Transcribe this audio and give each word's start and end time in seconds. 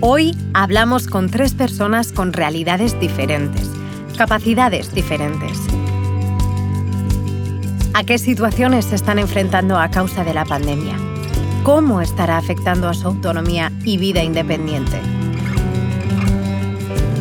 Hoy 0.00 0.36
hablamos 0.52 1.06
con 1.06 1.30
tres 1.30 1.54
personas 1.54 2.12
con 2.12 2.34
realidades 2.34 3.00
diferentes, 3.00 3.70
capacidades 4.18 4.94
diferentes. 4.94 5.58
¿A 7.94 8.04
qué 8.04 8.18
situaciones 8.18 8.84
se 8.84 8.94
están 8.94 9.18
enfrentando 9.18 9.78
a 9.78 9.90
causa 9.90 10.22
de 10.22 10.34
la 10.34 10.44
pandemia? 10.44 10.96
¿Cómo 11.62 12.02
estará 12.02 12.36
afectando 12.36 12.90
a 12.90 12.94
su 12.94 13.08
autonomía 13.08 13.72
y 13.84 13.96
vida 13.96 14.22
independiente? 14.22 15.00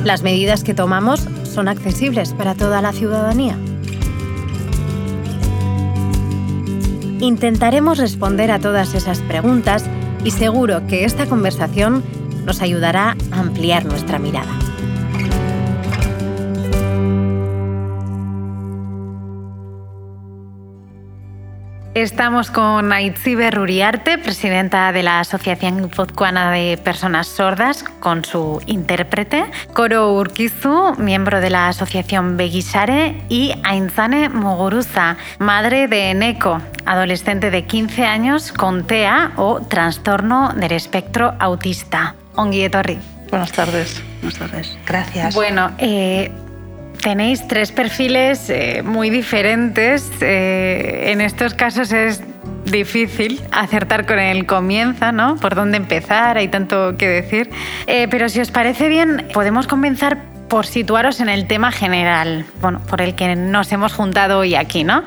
¿Las 0.04 0.22
medidas 0.22 0.66
que 0.66 0.74
tomamos 0.74 1.30
son 1.44 1.70
accesibles 1.70 2.34
para 2.34 2.56
toda 2.56 2.82
la 2.82 2.92
ciudadanía? 2.92 3.58
Intentaremos 7.22 8.00
responder 8.00 8.52
a 8.52 8.60
todas 8.60 8.96
esas 8.96 9.20
preguntas 9.22 9.86
y 10.26 10.32
seguro 10.32 10.86
que 10.88 11.06
esta 11.06 11.26
conversación 11.28 12.04
nos 12.46 12.62
ayudará 12.62 13.16
a 13.32 13.40
ampliar 13.40 13.86
nuestra 13.86 14.20
mirada. 14.20 14.52
Estamos 21.96 22.52
con 22.52 22.92
Aitziber 22.92 23.58
Uriarte, 23.58 24.18
presidenta 24.18 24.92
de 24.92 25.02
la 25.02 25.22
Asociación 25.22 25.82
Guipuzcoana 25.82 26.52
de 26.52 26.78
Personas 26.78 27.26
Sordas, 27.26 27.86
con 28.02 28.26
su 28.26 28.62
intérprete, 28.66 29.46
Coro 29.72 30.12
Urquizu, 30.12 30.96
miembro 30.98 31.40
de 31.40 31.50
la 31.50 31.70
Asociación 31.70 32.36
Beguisare, 32.36 33.24
y 33.30 33.54
Ainzane 33.64 34.28
Muguruza, 34.28 35.16
madre 35.40 35.88
de 35.88 36.14
Neko, 36.14 36.60
adolescente 36.86 37.50
de 37.50 37.64
15 37.64 38.04
años 38.04 38.52
con 38.52 38.86
TEA 38.86 39.32
o 39.38 39.62
trastorno 39.62 40.52
del 40.54 40.74
espectro 40.74 41.34
autista. 41.40 42.16
Ongi 42.36 42.68
Buenas 43.30 43.52
tardes. 43.52 44.02
Buenas 44.22 44.40
tardes. 44.40 44.78
Gracias. 44.86 45.36
Bueno, 45.36 45.72
eh, 45.78 46.32
tenéis 47.02 47.48
tres 47.48 47.72
perfiles 47.72 48.50
eh, 48.50 48.82
muy 48.84 49.10
diferentes. 49.10 50.10
Eh, 50.22 51.12
en 51.12 51.22
estos 51.22 51.54
casos 51.54 51.92
es 51.92 52.22
difícil 52.66 53.42
acertar 53.52 54.06
con 54.06 54.20
el 54.20 54.46
comienzo, 54.46 55.12
¿no? 55.12 55.36
Por 55.38 55.56
dónde 55.56 55.78
empezar, 55.78 56.38
hay 56.38 56.48
tanto 56.48 56.96
que 56.98 57.08
decir. 57.08 57.50
pero 57.86 58.28
si 58.28 58.40
os 58.40 58.52
parece 58.52 58.90
bien, 58.90 59.28
podemos 59.34 59.68
comenzar 59.68 60.18
por 60.48 60.66
situaros 60.66 61.20
en 61.20 61.30
el 61.30 61.48
tema 61.48 61.72
general, 61.72 62.46
bueno, 62.62 62.80
por 62.88 63.02
el 63.02 63.16
que 63.16 63.36
nos 63.36 63.72
hemos 63.72 63.94
juntado 63.94 64.40
hoy 64.40 64.56
aquí, 64.56 64.84
¿no? 64.84 65.04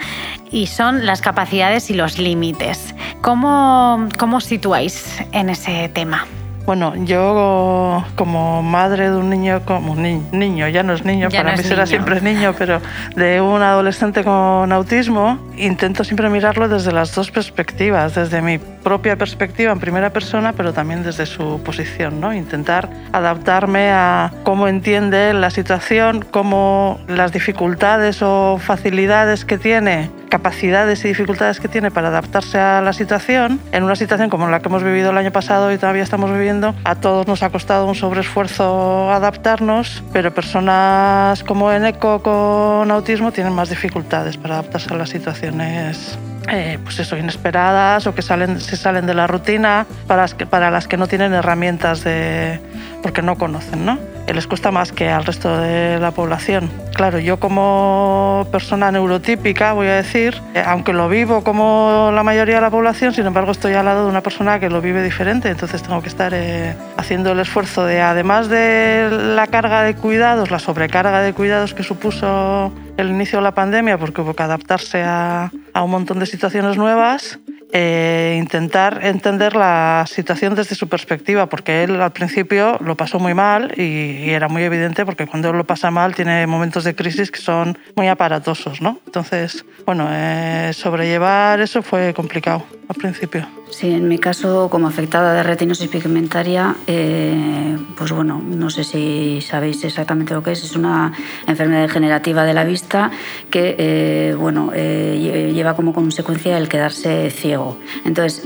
Y 0.50 0.66
son 0.66 1.06
las 1.06 1.20
capacidades 1.20 1.90
y 1.90 1.94
los 1.94 2.18
límites. 2.18 2.94
¿Cómo, 3.22 4.08
cómo 4.18 4.40
situáis 4.40 5.20
en 5.32 5.50
ese 5.50 5.88
tema? 5.88 6.26
Bueno, 6.68 6.94
yo 6.96 8.04
como 8.14 8.62
madre 8.62 9.08
de 9.10 9.16
un 9.16 9.30
niño, 9.30 9.62
como 9.64 9.92
un 9.92 10.28
niño, 10.32 10.68
ya 10.68 10.82
no 10.82 10.92
es 10.92 11.02
niño, 11.02 11.30
para 11.30 11.56
mí 11.56 11.62
será 11.62 11.86
siempre 11.86 12.20
niño, 12.20 12.54
pero 12.58 12.82
de 13.16 13.40
un 13.40 13.62
adolescente 13.62 14.22
con 14.22 14.70
autismo, 14.70 15.38
intento 15.56 16.04
siempre 16.04 16.28
mirarlo 16.28 16.68
desde 16.68 16.92
las 16.92 17.14
dos 17.14 17.30
perspectivas, 17.30 18.16
desde 18.16 18.42
mi 18.42 18.58
propia 18.88 19.16
perspectiva 19.16 19.70
en 19.70 19.80
primera 19.80 20.08
persona, 20.14 20.54
pero 20.54 20.72
también 20.72 21.02
desde 21.02 21.26
su 21.26 21.60
posición, 21.62 22.22
¿no? 22.22 22.32
Intentar 22.32 22.88
adaptarme 23.12 23.90
a 23.90 24.32
cómo 24.44 24.66
entiende 24.66 25.34
la 25.34 25.50
situación, 25.50 26.24
cómo 26.30 26.98
las 27.06 27.30
dificultades 27.30 28.22
o 28.22 28.56
facilidades 28.58 29.44
que 29.44 29.58
tiene 29.58 30.08
capacidades 30.30 31.04
y 31.04 31.08
dificultades 31.08 31.60
que 31.60 31.68
tiene 31.68 31.90
para 31.90 32.08
adaptarse 32.08 32.58
a 32.58 32.80
la 32.80 32.94
situación, 32.94 33.60
en 33.72 33.82
una 33.82 33.94
situación 33.94 34.30
como 34.30 34.48
la 34.48 34.60
que 34.60 34.68
hemos 34.68 34.82
vivido 34.82 35.10
el 35.10 35.18
año 35.18 35.32
pasado 35.32 35.70
y 35.70 35.76
todavía 35.76 36.02
estamos 36.02 36.32
viviendo, 36.32 36.74
a 36.84 36.94
todos 36.94 37.26
nos 37.26 37.42
ha 37.42 37.50
costado 37.50 37.86
un 37.86 37.94
sobreesfuerzo 37.94 39.12
adaptarnos, 39.12 40.02
pero 40.14 40.32
personas 40.32 41.44
como 41.44 41.70
Eneco 41.72 42.22
con 42.22 42.90
autismo 42.90 43.32
tienen 43.32 43.52
más 43.52 43.68
dificultades 43.68 44.38
para 44.38 44.54
adaptarse 44.54 44.94
a 44.94 44.96
las 44.96 45.10
situaciones 45.10 46.18
eh, 46.50 46.78
pues 46.82 46.98
eso, 46.98 47.16
inesperadas 47.16 48.06
o 48.06 48.14
que 48.14 48.22
salen, 48.22 48.60
se 48.60 48.76
salen 48.76 49.06
de 49.06 49.14
la 49.14 49.26
rutina 49.26 49.86
para 50.06 50.22
las 50.22 50.34
que, 50.34 50.46
para 50.46 50.70
las 50.70 50.88
que 50.88 50.96
no 50.96 51.06
tienen 51.06 51.32
herramientas 51.32 52.04
de, 52.04 52.60
porque 53.02 53.22
no 53.22 53.36
conocen, 53.36 53.84
¿no? 53.84 53.98
Les 54.32 54.46
cuesta 54.46 54.70
más 54.70 54.92
que 54.92 55.08
al 55.08 55.24
resto 55.24 55.58
de 55.58 55.98
la 55.98 56.10
población. 56.10 56.70
Claro, 56.94 57.18
yo 57.18 57.38
como 57.38 58.46
persona 58.50 58.90
neurotípica, 58.90 59.72
voy 59.72 59.86
a 59.88 59.94
decir, 59.96 60.40
eh, 60.54 60.62
aunque 60.64 60.92
lo 60.92 61.08
vivo 61.08 61.44
como 61.44 62.10
la 62.14 62.22
mayoría 62.22 62.56
de 62.56 62.60
la 62.60 62.70
población, 62.70 63.14
sin 63.14 63.26
embargo 63.26 63.52
estoy 63.52 63.74
al 63.74 63.84
lado 63.84 64.04
de 64.04 64.10
una 64.10 64.22
persona 64.22 64.60
que 64.60 64.68
lo 64.70 64.80
vive 64.80 65.02
diferente, 65.02 65.48
entonces 65.48 65.82
tengo 65.82 66.02
que 66.02 66.08
estar 66.08 66.32
eh, 66.34 66.74
haciendo 66.96 67.32
el 67.32 67.40
esfuerzo 67.40 67.84
de, 67.84 68.00
además 68.00 68.48
de 68.48 69.08
la 69.10 69.46
carga 69.46 69.82
de 69.82 69.94
cuidados, 69.94 70.50
la 70.50 70.58
sobrecarga 70.58 71.20
de 71.20 71.32
cuidados 71.32 71.74
que 71.74 71.82
supuso 71.82 72.72
el 72.96 73.10
inicio 73.10 73.38
de 73.38 73.44
la 73.44 73.52
pandemia, 73.52 73.98
porque 73.98 74.20
hubo 74.20 74.34
que 74.34 74.42
adaptarse 74.42 75.02
a 75.02 75.50
un 75.74 75.90
montón 75.90 76.18
de 76.18 76.26
situaciones 76.26 76.76
nuevas, 76.76 77.38
eh, 77.72 78.36
intentar 78.38 79.00
entender 79.04 79.54
la 79.54 80.04
situación 80.06 80.54
desde 80.54 80.74
su 80.74 80.88
perspectiva, 80.88 81.46
porque 81.46 81.84
él 81.84 82.00
al 82.00 82.12
principio 82.12 82.78
lo 82.80 82.96
pasó 82.96 83.18
muy 83.18 83.34
mal 83.34 83.72
y, 83.76 84.30
era 84.30 84.48
muy 84.48 84.62
evidente 84.62 85.04
porque 85.04 85.26
cuando 85.26 85.50
él 85.50 85.56
lo 85.56 85.64
pasa 85.64 85.90
mal 85.90 86.14
tiene 86.14 86.46
momentos 86.46 86.84
de 86.84 86.94
crisis 86.94 87.30
que 87.30 87.40
son 87.40 87.76
muy 87.96 88.08
aparatosos, 88.08 88.80
¿no? 88.80 89.00
Entonces, 89.06 89.64
bueno, 89.84 90.08
eh, 90.10 90.70
sobrellevar 90.72 91.60
eso 91.60 91.82
fue 91.82 92.14
complicado 92.14 92.64
al 92.88 92.96
principio. 92.96 93.46
Sí, 93.70 93.90
en 93.90 94.08
mi 94.08 94.18
caso, 94.18 94.68
como 94.70 94.88
afectada 94.88 95.34
de 95.34 95.42
retinosis 95.42 95.88
pigmentaria, 95.88 96.74
eh, 96.86 97.76
pues 97.96 98.12
bueno, 98.12 98.42
no 98.42 98.70
sé 98.70 98.82
si 98.82 99.40
sabéis 99.42 99.84
exactamente 99.84 100.32
lo 100.32 100.42
que 100.42 100.52
es. 100.52 100.64
Es 100.64 100.74
una 100.74 101.12
enfermedad 101.46 101.82
degenerativa 101.82 102.44
de 102.44 102.54
la 102.54 102.64
vista 102.64 103.10
que, 103.50 103.76
eh, 103.78 104.34
bueno, 104.34 104.72
eh, 104.74 105.52
lleva 105.54 105.76
como 105.76 105.92
consecuencia 105.92 106.56
el 106.56 106.68
quedarse 106.68 107.30
ciego. 107.30 107.76
Entonces, 108.04 108.42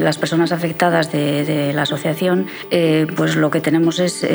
las 0.00 0.16
personas 0.16 0.52
afectadas 0.52 1.12
de, 1.12 1.72
la 1.74 1.82
asociación, 1.82 2.46
pues 3.16 3.36
lo 3.36 3.50
que 3.50 3.60
tenemos 3.60 3.98
es, 3.98 4.26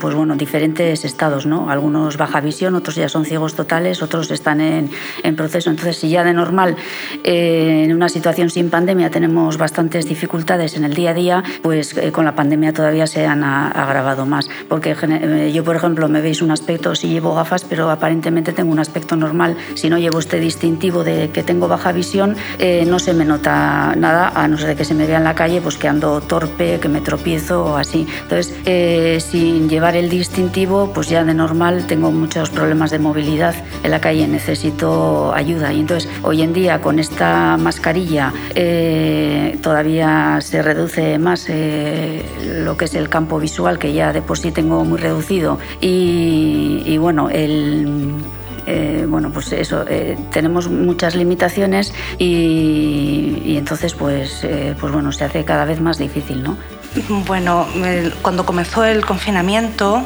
pues 0.00 0.14
bueno, 0.14 0.34
diferentes 0.36 1.04
estados, 1.04 1.46
¿no? 1.46 1.70
Algunos 1.70 2.16
baja 2.16 2.40
visión, 2.40 2.74
otros 2.74 2.96
ya 2.96 3.08
son 3.08 3.24
ciegos 3.24 3.54
totales, 3.54 4.02
otros 4.02 4.30
están 4.30 4.60
en, 4.60 4.90
en 5.22 5.36
proceso. 5.36 5.70
Entonces, 5.70 5.98
si 5.98 6.10
ya 6.10 6.24
de 6.24 6.32
normal, 6.32 6.76
en 7.22 7.92
una 7.94 8.08
situación 8.08 8.39
sin 8.48 8.70
pandemia, 8.70 9.10
tenemos 9.10 9.58
bastantes 9.58 10.06
dificultades 10.06 10.76
en 10.76 10.84
el 10.84 10.94
día 10.94 11.10
a 11.10 11.14
día, 11.14 11.44
pues 11.62 11.96
eh, 11.96 12.12
con 12.12 12.24
la 12.24 12.34
pandemia 12.34 12.72
todavía 12.72 13.06
se 13.06 13.26
han 13.26 13.44
agravado 13.44 14.24
más. 14.24 14.48
Porque 14.68 14.96
eh, 15.02 15.50
yo, 15.52 15.64
por 15.64 15.76
ejemplo, 15.76 16.08
me 16.08 16.20
veis 16.22 16.40
un 16.40 16.50
aspecto, 16.50 16.94
si 16.94 17.08
llevo 17.08 17.34
gafas, 17.34 17.64
pero 17.64 17.90
aparentemente 17.90 18.52
tengo 18.52 18.72
un 18.72 18.78
aspecto 18.78 19.16
normal. 19.16 19.56
Si 19.74 19.90
no 19.90 19.98
llevo 19.98 20.20
este 20.20 20.40
distintivo 20.40 21.04
de 21.04 21.30
que 21.30 21.42
tengo 21.42 21.68
baja 21.68 21.92
visión, 21.92 22.36
eh, 22.58 22.86
no 22.86 22.98
se 22.98 23.12
me 23.12 23.24
nota 23.24 23.94
nada, 23.96 24.32
a 24.34 24.48
no 24.48 24.56
ser 24.56 24.76
que 24.76 24.84
se 24.84 24.94
me 24.94 25.06
vea 25.06 25.18
en 25.18 25.24
la 25.24 25.34
calle, 25.34 25.60
pues 25.60 25.76
que 25.76 25.88
ando 25.88 26.20
torpe, 26.20 26.78
que 26.80 26.88
me 26.88 27.00
tropiezo 27.00 27.64
o 27.64 27.76
así. 27.76 28.06
Entonces, 28.22 28.54
sin 29.24 29.68
llevar 29.68 29.96
el 29.96 30.08
distintivo, 30.08 30.92
pues 30.94 31.08
ya 31.08 31.24
de 31.24 31.34
normal 31.34 31.86
tengo 31.86 32.12
muchos 32.12 32.50
problemas 32.50 32.90
de 32.90 33.00
movilidad 33.00 33.54
en 33.82 33.90
la 33.90 34.00
calle, 34.00 34.26
necesito 34.28 35.32
ayuda. 35.34 35.72
Y 35.72 35.80
entonces, 35.80 36.08
hoy 36.22 36.42
en 36.42 36.52
día, 36.52 36.80
con 36.80 36.98
esta 36.98 37.56
mascarilla, 37.56 38.29
todavía 39.60 40.38
se 40.40 40.62
reduce 40.62 41.18
más 41.18 41.46
eh, 41.48 42.24
lo 42.64 42.76
que 42.76 42.86
es 42.86 42.94
el 42.94 43.08
campo 43.08 43.38
visual, 43.38 43.78
que 43.78 43.92
ya 43.92 44.12
de 44.12 44.22
por 44.22 44.38
sí 44.38 44.50
tengo 44.50 44.84
muy 44.84 44.98
reducido. 44.98 45.58
Y, 45.80 46.96
bueno, 46.98 47.28
el, 47.30 48.14
eh, 48.66 49.06
bueno, 49.08 49.30
pues 49.30 49.52
eso, 49.52 49.84
eh, 49.88 50.18
tenemos 50.32 50.68
muchas 50.68 51.14
limitaciones 51.14 51.92
y, 52.18 53.56
entonces 53.56 53.94
pues, 53.94 54.46
pues 54.80 54.92
bueno, 54.92 55.12
se 55.12 55.24
hace 55.24 55.44
cada 55.44 55.64
vez 55.64 55.80
más 55.80 55.98
difícil, 55.98 56.42
¿no? 56.42 56.56
Bueno, 57.26 57.66
cuando 58.22 58.44
comenzó 58.44 58.84
el 58.84 59.04
confinamiento 59.04 60.02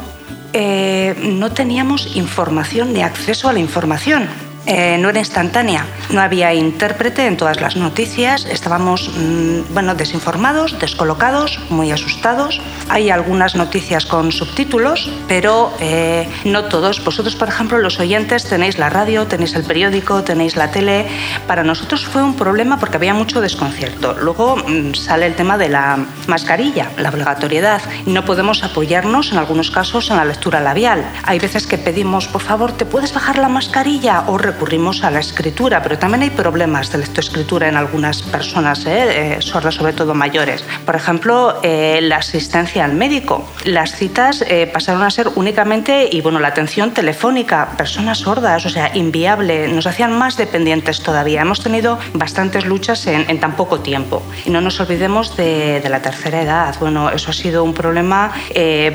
no 0.53 1.51
teníamos 1.51 2.15
información 2.15 2.93
de 2.93 3.03
acceso 3.03 3.49
a 3.49 3.53
la 3.53 3.59
información. 3.59 4.27
Eh, 4.67 4.97
no 4.99 5.09
era 5.09 5.19
instantánea, 5.19 5.85
no 6.09 6.21
había 6.21 6.53
intérprete 6.53 7.27
en 7.27 7.37
todas 7.37 7.61
las 7.61 7.75
noticias, 7.75 8.45
estábamos 8.45 9.11
mm, 9.15 9.73
bueno, 9.73 9.93
desinformados, 9.93 10.79
descolocados, 10.79 11.59
muy 11.69 11.91
asustados. 11.91 12.59
Hay 12.89 13.11
algunas 13.11 13.55
noticias 13.55 14.05
con 14.05 14.31
subtítulos, 14.31 15.09
pero 15.27 15.71
eh, 15.79 16.27
no 16.45 16.65
todos. 16.65 17.03
Vosotros, 17.03 17.35
por 17.35 17.47
ejemplo, 17.47 17.77
los 17.77 17.99
oyentes 17.99 18.45
tenéis 18.45 18.79
la 18.79 18.89
radio, 18.89 19.27
tenéis 19.27 19.53
el 19.55 19.63
periódico, 19.63 20.23
tenéis 20.23 20.55
la 20.55 20.71
tele. 20.71 21.05
Para 21.47 21.63
nosotros 21.63 22.05
fue 22.05 22.23
un 22.23 22.35
problema 22.35 22.79
porque 22.79 22.97
había 22.97 23.13
mucho 23.13 23.41
desconcierto. 23.41 24.13
Luego 24.13 24.55
mm, 24.55 24.95
sale 24.95 25.27
el 25.27 25.35
tema 25.35 25.57
de 25.57 25.69
la 25.69 26.05
mascarilla, 26.27 26.89
la 26.97 27.09
obligatoriedad. 27.09 27.81
No 28.07 28.25
podemos 28.25 28.63
apoyarnos 28.63 29.31
en 29.31 29.37
algunos 29.37 29.69
casos 29.69 30.09
en 30.09 30.17
la 30.17 30.25
lectura 30.25 30.59
labial. 30.59 31.05
Hay 31.23 31.37
veces 31.37 31.67
que 31.67 31.77
pedimos, 31.77 32.27
por 32.27 32.41
favor, 32.41 32.71
¿te 32.71 32.85
puedes 32.85 33.13
bajar 33.13 33.37
la 33.37 33.49
mascarilla? 33.49 34.23
Recurrimos 34.55 35.03
a 35.03 35.11
la 35.11 35.19
escritura, 35.19 35.83
pero 35.83 35.99
también 35.99 36.23
hay 36.23 36.29
problemas 36.29 36.89
de 36.89 36.99
lectoescritura 36.99 37.67
en 37.67 37.75
algunas 37.75 38.21
personas 38.21 38.85
¿eh? 38.85 39.37
sordas, 39.41 39.75
sobre 39.75 39.91
todo 39.91 40.13
mayores. 40.13 40.63
Por 40.85 40.95
ejemplo, 40.95 41.59
la 41.61 42.15
asistencia 42.15 42.85
al 42.85 42.93
médico. 42.93 43.45
Las 43.65 43.95
citas 43.95 44.45
pasaron 44.71 45.03
a 45.03 45.09
ser 45.09 45.29
únicamente, 45.35 46.07
y 46.09 46.21
bueno, 46.21 46.39
la 46.39 46.47
atención 46.47 46.91
telefónica, 46.91 47.71
personas 47.77 48.19
sordas, 48.19 48.65
o 48.65 48.69
sea, 48.69 48.95
inviable, 48.95 49.67
nos 49.67 49.87
hacían 49.87 50.17
más 50.17 50.37
dependientes 50.37 51.01
todavía. 51.01 51.41
Hemos 51.41 51.61
tenido 51.61 51.99
bastantes 52.13 52.65
luchas 52.65 53.05
en, 53.07 53.39
tan 53.39 53.57
poco 53.57 53.81
tiempo. 53.81 54.23
Y 54.45 54.51
no 54.51 54.61
nos 54.61 54.79
olvidemos 54.79 55.35
de, 55.35 55.83
la 55.89 56.01
tercera 56.01 56.41
edad. 56.41 56.75
Bueno, 56.79 57.09
eso 57.09 57.31
ha 57.31 57.33
sido 57.33 57.63
un 57.63 57.73
problema, 57.73 58.31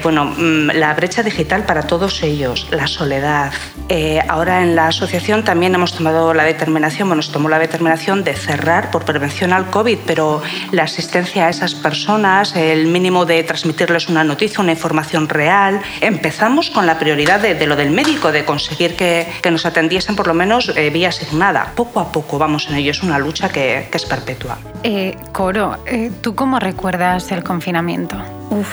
bueno, 0.02 0.24
mm, 0.24 0.70
la 0.74 0.94
brecha 0.94 1.22
digital 1.22 1.64
para 1.64 1.82
todos 1.82 2.22
ellos, 2.22 2.66
la 2.70 2.86
soledad. 2.86 3.52
Eh, 3.88 4.20
ahora 4.28 4.62
en 4.62 4.76
la 4.76 4.86
asociación 4.86 5.42
también 5.50 5.74
hemos 5.74 5.92
tomado 5.92 6.32
la 6.32 6.44
determinación, 6.44 7.08
bueno, 7.08 7.16
nos 7.16 7.32
tomó 7.32 7.48
la 7.48 7.58
determinación 7.58 8.22
de 8.22 8.34
cerrar 8.34 8.92
por 8.92 9.04
prevención 9.04 9.52
al 9.52 9.68
COVID, 9.68 9.98
pero 10.06 10.40
la 10.70 10.84
asistencia 10.84 11.46
a 11.46 11.48
esas 11.48 11.74
personas, 11.74 12.54
el 12.54 12.86
mínimo 12.86 13.26
de 13.26 13.42
transmitirles 13.42 14.08
una 14.08 14.22
noticia, 14.22 14.60
una 14.60 14.70
información 14.70 15.28
real, 15.28 15.82
empezamos 16.00 16.70
con 16.70 16.86
la 16.86 17.00
prioridad 17.00 17.40
de, 17.40 17.66
lo 17.66 17.74
del 17.74 17.90
médico, 17.90 18.30
de 18.30 18.44
conseguir 18.44 18.94
que, 18.94 19.26
nos 19.50 19.66
atendiesen 19.66 20.14
por 20.14 20.28
lo 20.28 20.34
menos 20.34 20.72
eh, 20.76 20.88
vía 20.90 21.08
asignada. 21.08 21.72
Poco 21.74 21.98
a 21.98 22.12
poco 22.12 22.38
vamos 22.38 22.68
en 22.68 22.76
ello, 22.76 22.92
es 22.92 23.02
una 23.02 23.18
lucha 23.18 23.48
que, 23.48 23.88
es 23.92 24.04
perpetua. 24.04 24.56
Eh, 24.84 25.16
Coro, 25.32 25.78
¿tú 26.20 26.36
cómo 26.36 26.60
recuerdas 26.60 27.32
el 27.32 27.42
confinamiento? 27.42 28.16
Uf, 28.50 28.68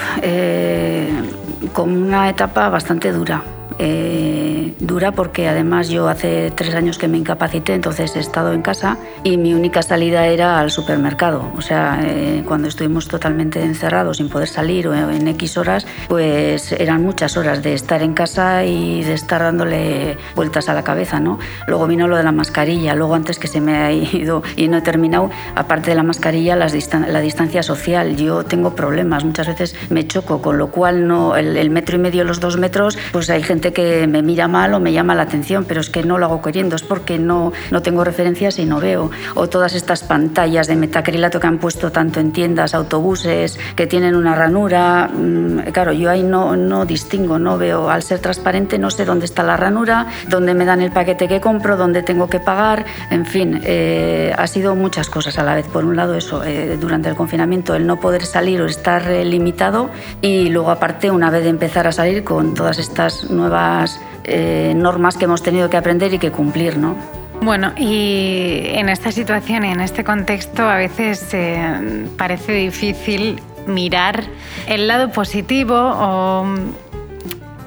con 1.72 1.90
una 1.90 2.28
etapa 2.28 2.68
bastante 2.68 3.10
dura 3.10 3.42
eh, 3.78 4.74
dura 4.80 5.12
porque 5.12 5.48
además 5.48 5.88
yo 5.88 6.08
hace 6.08 6.50
tres 6.50 6.74
años 6.74 6.98
que 6.98 7.08
me 7.08 7.18
incapacité, 7.18 7.74
entonces 7.74 8.16
he 8.16 8.20
estado 8.20 8.52
en 8.52 8.62
casa 8.62 8.98
y 9.24 9.36
mi 9.36 9.54
única 9.54 9.82
salida 9.82 10.26
era 10.26 10.58
al 10.58 10.70
supermercado. 10.70 11.50
O 11.56 11.60
sea, 11.60 12.00
eh, 12.02 12.42
cuando 12.46 12.68
estuvimos 12.68 13.08
totalmente 13.08 13.62
encerrados 13.62 14.18
sin 14.18 14.28
poder 14.28 14.48
salir 14.48 14.88
o 14.88 14.94
en 14.94 15.28
X 15.28 15.56
horas, 15.58 15.86
pues 16.08 16.72
eran 16.72 17.02
muchas 17.02 17.36
horas 17.36 17.62
de 17.62 17.74
estar 17.74 18.02
en 18.02 18.14
casa 18.14 18.64
y 18.64 19.02
de 19.04 19.14
estar 19.14 19.42
dándole 19.42 20.16
vueltas 20.34 20.68
a 20.68 20.74
la 20.74 20.84
cabeza, 20.84 21.20
¿no? 21.20 21.38
Luego 21.66 21.86
vino 21.86 22.08
lo 22.08 22.16
de 22.16 22.22
la 22.22 22.32
mascarilla, 22.32 22.94
luego 22.94 23.14
antes 23.14 23.38
que 23.38 23.48
se 23.48 23.60
me 23.60 23.76
ha 23.76 23.92
ido 23.92 24.42
y 24.56 24.68
no 24.68 24.78
he 24.78 24.82
terminado, 24.82 25.30
aparte 25.54 25.90
de 25.90 25.96
la 25.96 26.02
mascarilla, 26.02 26.56
la 26.56 27.20
distancia 27.20 27.62
social. 27.62 28.16
Yo 28.16 28.44
tengo 28.44 28.74
problemas, 28.74 29.24
muchas 29.24 29.46
veces 29.48 29.74
me 29.90 30.06
choco, 30.06 30.40
con 30.40 30.58
lo 30.58 30.70
cual 30.70 31.06
no, 31.06 31.36
el, 31.36 31.56
el 31.56 31.70
metro 31.70 31.96
y 31.96 31.98
medio, 31.98 32.24
los 32.24 32.40
dos 32.40 32.56
metros, 32.56 32.98
pues 33.12 33.30
hay 33.30 33.42
gente 33.42 33.57
que 33.60 34.06
me 34.06 34.22
mira 34.22 34.48
mal 34.48 34.74
o 34.74 34.80
me 34.80 34.92
llama 34.92 35.14
la 35.14 35.22
atención, 35.22 35.64
pero 35.66 35.80
es 35.80 35.90
que 35.90 36.02
no 36.02 36.18
lo 36.18 36.26
hago 36.26 36.42
queriendo, 36.42 36.76
es 36.76 36.82
porque 36.82 37.18
no, 37.18 37.52
no 37.70 37.82
tengo 37.82 38.04
referencias 38.04 38.58
y 38.58 38.64
no 38.64 38.80
veo. 38.80 39.10
O 39.34 39.48
todas 39.48 39.74
estas 39.74 40.02
pantallas 40.02 40.66
de 40.66 40.76
metacrilato 40.76 41.40
que 41.40 41.46
han 41.46 41.58
puesto 41.58 41.90
tanto 41.92 42.20
en 42.20 42.32
tiendas, 42.32 42.74
autobuses, 42.74 43.58
que 43.76 43.86
tienen 43.86 44.14
una 44.14 44.34
ranura. 44.34 45.08
Mm, 45.08 45.70
claro, 45.72 45.92
yo 45.92 46.10
ahí 46.10 46.22
no, 46.22 46.56
no 46.56 46.86
distingo, 46.86 47.38
no 47.38 47.58
veo. 47.58 47.90
Al 47.90 48.02
ser 48.02 48.20
transparente 48.20 48.78
no 48.78 48.90
sé 48.90 49.04
dónde 49.04 49.26
está 49.26 49.42
la 49.42 49.56
ranura, 49.56 50.06
dónde 50.28 50.54
me 50.54 50.64
dan 50.64 50.80
el 50.80 50.92
paquete 50.92 51.28
que 51.28 51.40
compro, 51.40 51.76
dónde 51.76 52.02
tengo 52.02 52.28
que 52.28 52.40
pagar. 52.40 52.84
En 53.10 53.26
fin, 53.26 53.60
eh, 53.64 54.32
ha 54.36 54.46
sido 54.46 54.74
muchas 54.74 55.08
cosas 55.08 55.38
a 55.38 55.42
la 55.42 55.54
vez. 55.54 55.66
Por 55.66 55.84
un 55.84 55.96
lado 55.96 56.14
eso, 56.14 56.44
eh, 56.44 56.76
durante 56.80 57.08
el 57.08 57.16
confinamiento, 57.16 57.74
el 57.74 57.86
no 57.86 58.00
poder 58.00 58.24
salir 58.24 58.60
o 58.60 58.66
estar 58.66 59.10
eh, 59.10 59.24
limitado 59.24 59.90
y 60.20 60.48
luego 60.48 60.70
aparte 60.70 61.10
una 61.10 61.30
vez 61.30 61.44
de 61.44 61.50
empezar 61.50 61.86
a 61.86 61.92
salir 61.92 62.24
con 62.24 62.54
todas 62.54 62.78
estas 62.78 63.30
nuevas 63.30 63.47
eh, 64.24 64.74
normas 64.76 65.16
que 65.16 65.24
hemos 65.24 65.42
tenido 65.42 65.70
que 65.70 65.76
aprender 65.76 66.12
y 66.14 66.18
que 66.18 66.30
cumplir, 66.30 66.76
¿no? 66.76 66.96
Bueno, 67.40 67.72
y 67.76 68.62
en 68.64 68.88
esta 68.88 69.12
situación 69.12 69.64
y 69.64 69.70
en 69.70 69.80
este 69.80 70.02
contexto 70.02 70.68
a 70.68 70.76
veces 70.76 71.28
eh, 71.32 72.06
parece 72.16 72.52
difícil 72.52 73.40
mirar 73.66 74.24
el 74.66 74.88
lado 74.88 75.12
positivo 75.12 75.74
o 75.76 76.46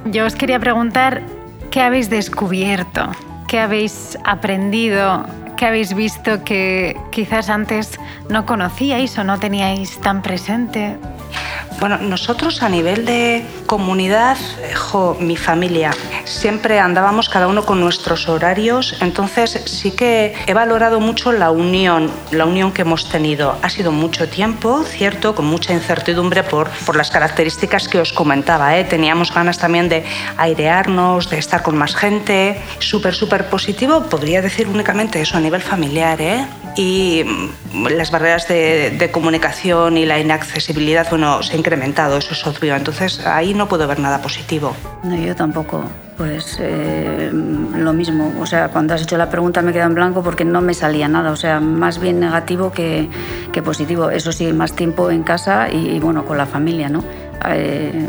yo 0.06 0.26
os 0.26 0.34
quería 0.34 0.58
preguntar 0.58 1.22
qué 1.70 1.80
habéis 1.80 2.10
descubierto, 2.10 3.10
qué 3.48 3.60
habéis 3.60 4.18
aprendido, 4.24 5.24
qué 5.56 5.66
habéis 5.66 5.94
visto 5.94 6.44
que 6.44 6.96
quizás 7.10 7.48
antes 7.48 7.98
no 8.28 8.44
conocíais 8.44 9.16
o 9.16 9.24
no 9.24 9.38
teníais 9.38 9.98
tan 10.00 10.20
presente. 10.20 10.98
Bueno, 11.82 11.98
nosotros 11.98 12.62
a 12.62 12.68
nivel 12.68 13.04
de 13.04 13.44
comunidad, 13.66 14.36
mi 15.18 15.36
familia, 15.36 15.90
siempre 16.22 16.78
andábamos 16.78 17.28
cada 17.28 17.48
uno 17.48 17.66
con 17.66 17.80
nuestros 17.80 18.28
horarios, 18.28 18.94
entonces 19.00 19.60
sí 19.66 19.90
que 19.90 20.32
he 20.46 20.54
valorado 20.54 21.00
mucho 21.00 21.32
la 21.32 21.50
unión, 21.50 22.08
la 22.30 22.46
unión 22.46 22.70
que 22.70 22.82
hemos 22.82 23.08
tenido. 23.08 23.58
Ha 23.62 23.68
sido 23.68 23.90
mucho 23.90 24.28
tiempo, 24.28 24.84
cierto, 24.84 25.34
con 25.34 25.46
mucha 25.46 25.72
incertidumbre 25.72 26.44
por, 26.44 26.70
por 26.86 26.94
las 26.94 27.10
características 27.10 27.88
que 27.88 27.98
os 27.98 28.12
comentaba. 28.12 28.78
¿eh? 28.78 28.84
Teníamos 28.84 29.34
ganas 29.34 29.58
también 29.58 29.88
de 29.88 30.04
airearnos, 30.36 31.30
de 31.30 31.38
estar 31.38 31.64
con 31.64 31.76
más 31.76 31.96
gente. 31.96 32.62
Súper, 32.78 33.12
súper 33.12 33.46
positivo, 33.46 34.04
podría 34.04 34.40
decir 34.40 34.68
únicamente 34.68 35.20
eso 35.20 35.36
a 35.36 35.40
nivel 35.40 35.60
familiar. 35.60 36.20
¿eh? 36.20 36.46
y 36.76 37.24
mm, 37.24 37.86
las 37.88 38.10
barreras 38.10 38.48
de, 38.48 39.10
comunicación 39.12 39.96
y 39.96 40.06
la 40.06 40.18
inaccesibilidad 40.18 41.08
bueno, 41.10 41.42
se 41.42 41.54
han 41.54 41.62
incrementado, 41.72 42.18
eso 42.18 42.34
es 42.34 42.46
obvio. 42.46 42.76
Entonces 42.76 43.26
ahí 43.26 43.54
no 43.54 43.66
puedo 43.68 43.88
ver 43.88 43.98
nada 43.98 44.20
positivo. 44.20 44.74
No, 45.02 45.16
yo 45.16 45.34
tampoco. 45.34 45.82
Pues 46.18 46.58
eh, 46.60 47.30
lo 47.32 47.92
mismo. 47.94 48.32
O 48.40 48.46
sea, 48.46 48.68
cuando 48.68 48.94
has 48.94 49.02
hecho 49.02 49.16
la 49.16 49.30
pregunta 49.30 49.62
me 49.62 49.72
quedo 49.72 49.84
en 49.84 49.94
blanco 49.94 50.22
porque 50.22 50.44
no 50.44 50.60
me 50.60 50.74
salía 50.74 51.08
nada. 51.08 51.30
O 51.30 51.36
sea, 51.36 51.60
más 51.60 51.98
bien 51.98 52.20
negativo 52.20 52.72
que, 52.72 53.08
que 53.52 53.62
positivo. 53.62 54.10
Eso 54.10 54.32
sí, 54.32 54.52
más 54.52 54.74
tiempo 54.74 55.10
en 55.10 55.22
casa 55.22 55.70
y, 55.70 55.98
bueno, 55.98 56.26
con 56.26 56.36
la 56.36 56.46
familia, 56.46 56.90
¿no? 56.90 57.02
Eh, 57.48 58.06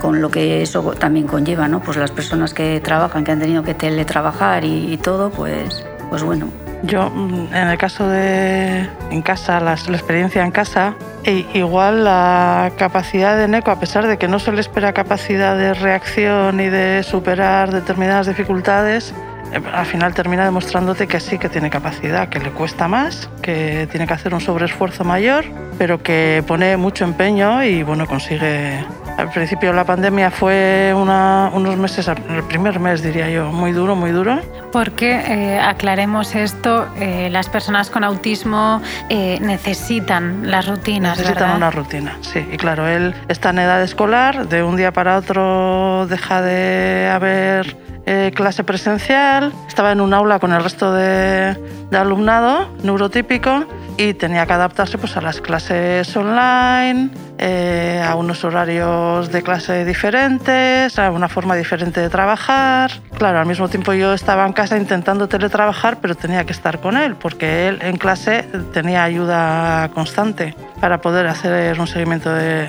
con 0.00 0.20
lo 0.20 0.30
que 0.30 0.62
eso 0.62 0.82
también 0.98 1.26
conlleva, 1.26 1.68
¿no? 1.68 1.80
Pues 1.80 1.96
las 1.96 2.10
personas 2.10 2.52
que 2.52 2.80
trabajan, 2.80 3.24
que 3.24 3.32
han 3.32 3.40
tenido 3.40 3.62
que 3.62 3.74
teletrabajar 3.74 4.64
y, 4.64 4.92
y 4.92 4.96
todo, 4.98 5.30
pues, 5.30 5.84
pues 6.10 6.22
bueno, 6.22 6.48
yo, 6.82 7.10
mm, 7.10 7.54
en 7.54 7.68
el 7.68 7.78
caso 7.78 8.08
de 8.08 8.88
en 9.10 9.22
casa, 9.22 9.60
la, 9.60 9.74
experiencia 9.74 10.42
en 10.42 10.50
casa, 10.50 10.94
e 11.24 11.46
igual 11.54 12.04
la 12.04 12.72
capacidad 12.76 13.36
de 13.36 13.48
Neko, 13.48 13.70
a 13.70 13.80
pesar 13.80 14.06
de 14.06 14.16
que 14.16 14.28
no 14.28 14.38
se 14.38 14.52
le 14.52 14.60
espera 14.60 14.92
capacidad 14.92 15.56
de 15.56 15.74
reacción 15.74 16.60
y 16.60 16.68
de 16.68 17.02
superar 17.02 17.72
determinadas 17.72 18.26
dificultades, 18.26 19.14
al 19.72 19.86
final 19.86 20.14
termina 20.14 20.44
demostrándote 20.44 21.06
que 21.06 21.20
sí 21.20 21.38
que 21.38 21.48
tiene 21.48 21.70
capacidad, 21.70 22.28
que 22.28 22.38
le 22.40 22.50
cuesta 22.50 22.88
más, 22.88 23.28
que 23.42 23.88
tiene 23.90 24.06
que 24.06 24.14
hacer 24.14 24.34
un 24.34 24.40
sobreesfuerzo 24.40 25.04
mayor, 25.04 25.44
pero 25.78 26.02
que 26.02 26.44
pone 26.46 26.76
mucho 26.76 27.04
empeño 27.04 27.62
y 27.62 27.82
bueno, 27.82 28.06
consigue 28.06 28.84
al 29.20 29.30
principio 29.30 29.72
la 29.72 29.84
pandemia 29.84 30.30
fue 30.30 30.92
unos 30.96 31.76
meses, 31.76 32.08
el 32.08 32.42
primer 32.44 32.80
mes 32.80 33.02
diría 33.02 33.28
yo, 33.28 33.52
muy 33.52 33.72
duro, 33.72 33.94
muy 33.94 34.12
duro. 34.12 34.40
Porque, 34.72 35.12
eh, 35.12 35.60
aclaremos 35.60 36.34
esto, 36.34 36.88
eh, 36.98 37.28
las 37.30 37.48
personas 37.48 37.90
con 37.90 38.02
autismo 38.02 38.80
eh, 39.10 39.38
necesitan 39.40 40.50
las 40.50 40.66
rutinas. 40.66 41.18
Necesitan 41.18 41.56
una 41.56 41.70
rutina, 41.70 42.16
sí. 42.22 42.46
Y 42.50 42.56
claro, 42.56 42.88
él 42.88 43.14
está 43.28 43.50
en 43.50 43.58
edad 43.58 43.82
escolar, 43.82 44.48
de 44.48 44.62
un 44.62 44.76
día 44.76 44.92
para 44.92 45.18
otro 45.18 46.06
deja 46.06 46.40
de 46.40 47.10
haber 47.12 47.76
clase 48.34 48.64
presencial, 48.64 49.52
estaba 49.68 49.92
en 49.92 50.00
un 50.00 50.12
aula 50.12 50.38
con 50.38 50.52
el 50.52 50.62
resto 50.62 50.92
de, 50.92 51.56
de 51.90 51.96
alumnado 51.96 52.68
neurotípico 52.82 53.66
y 53.96 54.14
tenía 54.14 54.46
que 54.46 54.52
adaptarse 54.52 54.98
pues, 54.98 55.16
a 55.16 55.20
las 55.20 55.40
clases 55.40 56.16
online, 56.16 57.10
eh, 57.42 58.04
a 58.06 58.16
unos 58.16 58.44
horarios 58.44 59.32
de 59.32 59.42
clase 59.42 59.86
diferentes, 59.86 60.98
a 60.98 61.10
una 61.10 61.26
forma 61.26 61.56
diferente 61.56 61.98
de 61.98 62.10
trabajar. 62.10 62.90
Claro, 63.16 63.40
al 63.40 63.46
mismo 63.46 63.68
tiempo 63.68 63.94
yo 63.94 64.12
estaba 64.12 64.46
en 64.46 64.52
casa 64.52 64.76
intentando 64.76 65.26
teletrabajar, 65.26 66.00
pero 66.02 66.14
tenía 66.14 66.44
que 66.44 66.52
estar 66.52 66.80
con 66.80 66.98
él, 66.98 67.16
porque 67.16 67.68
él 67.68 67.78
en 67.80 67.96
clase 67.96 68.42
tenía 68.74 69.04
ayuda 69.04 69.88
constante 69.94 70.54
para 70.82 71.00
poder 71.00 71.26
hacer 71.28 71.80
un 71.80 71.86
seguimiento 71.86 72.30
de, 72.32 72.68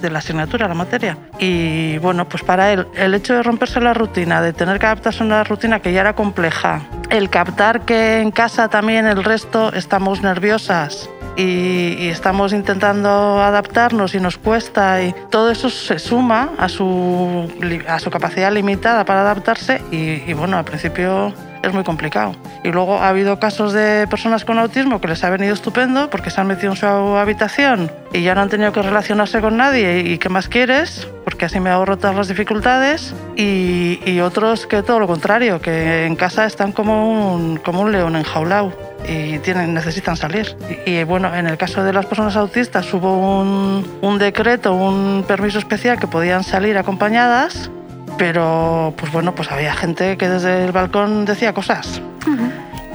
de, 0.00 0.10
la 0.10 0.18
asignatura, 0.18 0.66
la 0.66 0.74
materia. 0.74 1.18
Y 1.38 1.98
bueno, 1.98 2.26
pues 2.26 2.42
para 2.42 2.72
él, 2.72 2.86
el 2.94 3.14
hecho 3.14 3.34
de 3.34 3.42
romperse 3.42 3.80
la 3.80 3.92
rutina, 3.92 4.40
de 4.40 4.54
tener 4.54 4.78
que 4.78 4.86
adaptarse 4.86 5.22
a 5.22 5.26
una 5.26 5.44
rutina 5.44 5.80
que 5.80 5.92
ya 5.92 6.00
era 6.00 6.14
compleja, 6.14 6.80
el 7.10 7.28
captar 7.28 7.82
que 7.82 8.20
en 8.20 8.30
casa 8.30 8.68
también 8.68 9.06
el 9.06 9.22
resto 9.24 9.72
estamos 9.74 10.22
nerviosas 10.22 11.10
y, 11.36 12.08
estamos 12.08 12.52
intentando 12.52 13.42
adaptarnos 13.42 14.14
y 14.14 14.20
nos 14.20 14.38
cuesta 14.38 15.02
y 15.02 15.14
todo 15.30 15.50
eso 15.50 15.68
se 15.70 15.98
suma 15.98 16.50
a 16.58 16.68
su, 16.68 17.50
a 17.88 17.98
su 17.98 18.10
capacidad 18.10 18.52
limitada 18.52 19.04
para 19.04 19.22
adaptarse 19.22 19.82
y, 19.90 20.22
y 20.30 20.32
bueno, 20.32 20.56
al 20.56 20.64
principio 20.64 21.32
es 21.64 21.72
muy 21.72 21.84
complicado. 21.84 22.34
Y 22.62 22.70
luego 22.70 22.98
ha 22.98 23.08
habido 23.08 23.38
casos 23.38 23.72
de 23.72 24.06
personas 24.08 24.44
con 24.44 24.58
autismo 24.58 25.00
que 25.00 25.08
les 25.08 25.24
ha 25.24 25.30
venido 25.30 25.54
estupendo 25.54 26.10
porque 26.10 26.30
se 26.30 26.40
han 26.40 26.46
metido 26.46 26.72
en 26.72 26.76
su 26.76 26.86
habitación 26.86 27.90
y 28.12 28.22
ya 28.22 28.34
no 28.34 28.42
han 28.42 28.48
tenido 28.48 28.72
que 28.72 28.82
relacionarse 28.82 29.40
con 29.40 29.56
nadie. 29.56 30.00
Y 30.00 30.18
qué 30.18 30.28
más 30.28 30.48
quieres, 30.48 31.08
porque 31.24 31.46
así 31.46 31.60
me 31.60 31.70
ahorro 31.70 31.96
todas 31.96 32.16
las 32.16 32.28
dificultades. 32.28 33.14
Y, 33.36 34.00
y 34.04 34.20
otros 34.20 34.66
que 34.66 34.82
todo 34.82 35.00
lo 35.00 35.06
contrario, 35.06 35.60
que 35.60 36.06
en 36.06 36.16
casa 36.16 36.46
están 36.46 36.72
como 36.72 37.34
un, 37.34 37.56
como 37.56 37.80
un 37.80 37.92
león 37.92 38.16
enjaulado 38.16 38.93
y 39.06 39.38
tienen, 39.38 39.74
necesitan 39.74 40.16
salir. 40.16 40.56
Y, 40.86 41.04
bueno, 41.04 41.34
en 41.34 41.46
el 41.46 41.56
caso 41.56 41.82
de 41.84 41.92
las 41.92 42.06
personas 42.06 42.36
autistas 42.36 42.92
hubo 42.94 43.40
un, 43.40 43.86
un, 44.00 44.18
decreto, 44.18 44.74
un 44.74 45.24
permiso 45.26 45.58
especial 45.58 45.98
que 45.98 46.06
podían 46.06 46.44
salir 46.44 46.78
acompañadas, 46.78 47.70
pero 48.18 48.94
pues 48.96 49.12
bueno, 49.12 49.34
pues 49.34 49.50
había 49.50 49.74
gente 49.74 50.16
que 50.16 50.28
desde 50.28 50.64
el 50.64 50.72
balcón 50.72 51.24
decía 51.24 51.52
cosas. 51.52 52.00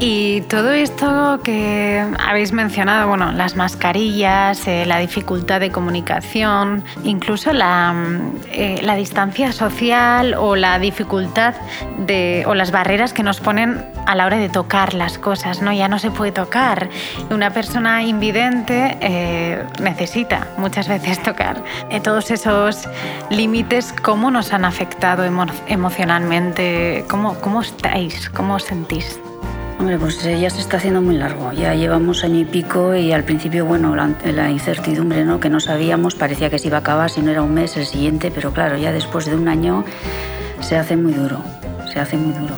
Y 0.01 0.41
todo 0.41 0.71
esto 0.71 1.41
que 1.43 2.01
habéis 2.25 2.53
mencionado, 2.53 3.09
bueno, 3.09 3.33
las 3.33 3.57
mascarillas, 3.57 4.65
eh, 4.65 4.85
la 4.85 4.97
dificultad 4.97 5.59
de 5.59 5.71
comunicación, 5.71 6.85
incluso 7.03 7.51
la, 7.51 7.93
eh, 8.49 8.79
la, 8.81 8.95
distancia 8.95 9.51
social 9.51 10.35
o 10.35 10.55
la 10.55 10.79
dificultad 10.79 11.53
de, 11.97 12.45
o 12.47 12.55
las 12.55 12.71
barreras 12.71 13.11
que 13.11 13.23
nos 13.23 13.41
ponen 13.41 13.85
a 14.05 14.15
la 14.15 14.25
hora 14.25 14.37
de 14.37 14.47
tocar 14.47 14.93
las 14.93 15.17
cosas, 15.17 15.61
¿no? 15.61 15.73
Ya 15.73 15.89
no 15.89 15.99
se 15.99 16.11
puede 16.11 16.31
tocar. 16.31 16.89
Una 17.29 17.49
persona 17.49 18.01
invidente 18.01 18.97
eh, 19.01 19.65
necesita 19.81 20.47
muchas 20.57 20.87
veces 20.87 21.21
tocar. 21.23 21.61
todos 22.03 22.31
esos 22.31 22.87
límites, 23.29 23.93
¿cómo 24.01 24.31
nos 24.31 24.53
han 24.53 24.63
afectado 24.63 25.25
emocionalmente? 25.67 27.03
¿Cómo, 27.09 27.33
¿Cómo 27.41 27.59
estáis? 27.61 28.29
¿Cómo 28.29 28.55
os 28.55 28.63
sentís? 28.63 29.19
Hombre, 29.79 29.97
pues 29.97 30.25
eh, 30.25 30.37
ya 30.37 30.49
se 30.49 30.59
está 30.59 30.75
haciendo 30.75 31.01
muy 31.01 31.15
largo. 31.15 31.53
Ya 31.53 31.73
llevamos 31.73 32.25
año 32.25 32.39
y 32.39 32.43
pico 32.43 32.93
y 32.95 33.13
al 33.13 33.23
principio, 33.23 33.65
bueno, 33.65 33.95
la, 33.95 34.51
incertidumbre, 34.51 35.23
¿no? 35.23 35.39
Que 35.39 35.49
no 35.49 35.61
sabíamos, 35.61 36.15
parecía 36.15 36.49
que 36.49 36.59
se 36.59 36.67
iba 36.67 36.77
a 36.77 36.79
acabar, 36.81 37.09
si 37.09 37.21
no 37.21 37.31
era 37.31 37.41
un 37.41 37.53
mes, 37.53 37.77
el 37.77 37.85
siguiente, 37.85 38.29
pero 38.29 38.51
claro, 38.51 38.77
ya 38.77 38.91
después 38.91 39.25
de 39.25 39.35
un 39.35 39.47
año 39.47 39.85
se 40.59 40.75
hace 40.75 40.97
muy 40.97 41.13
duro, 41.13 41.41
se 41.91 42.01
hace 42.01 42.17
muy 42.17 42.33
duro. 42.33 42.55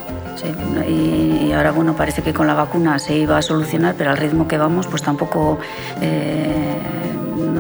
y, 0.90 1.52
ahora, 1.52 1.72
bueno, 1.72 1.96
parece 1.96 2.24
que 2.24 2.34
con 2.34 2.48
la 2.48 2.56
vacuna 2.56 2.98
se 2.98 3.16
iba 3.16 3.38
a 3.38 3.44
solucionar, 3.44 3.94
pero 3.96 4.10
al 4.10 4.18
ritmo 4.18 4.48
que 4.48 4.58
vamos, 4.58 4.88
pues 4.88 5.04
tampoco 5.04 5.60
eh, 6.02 6.76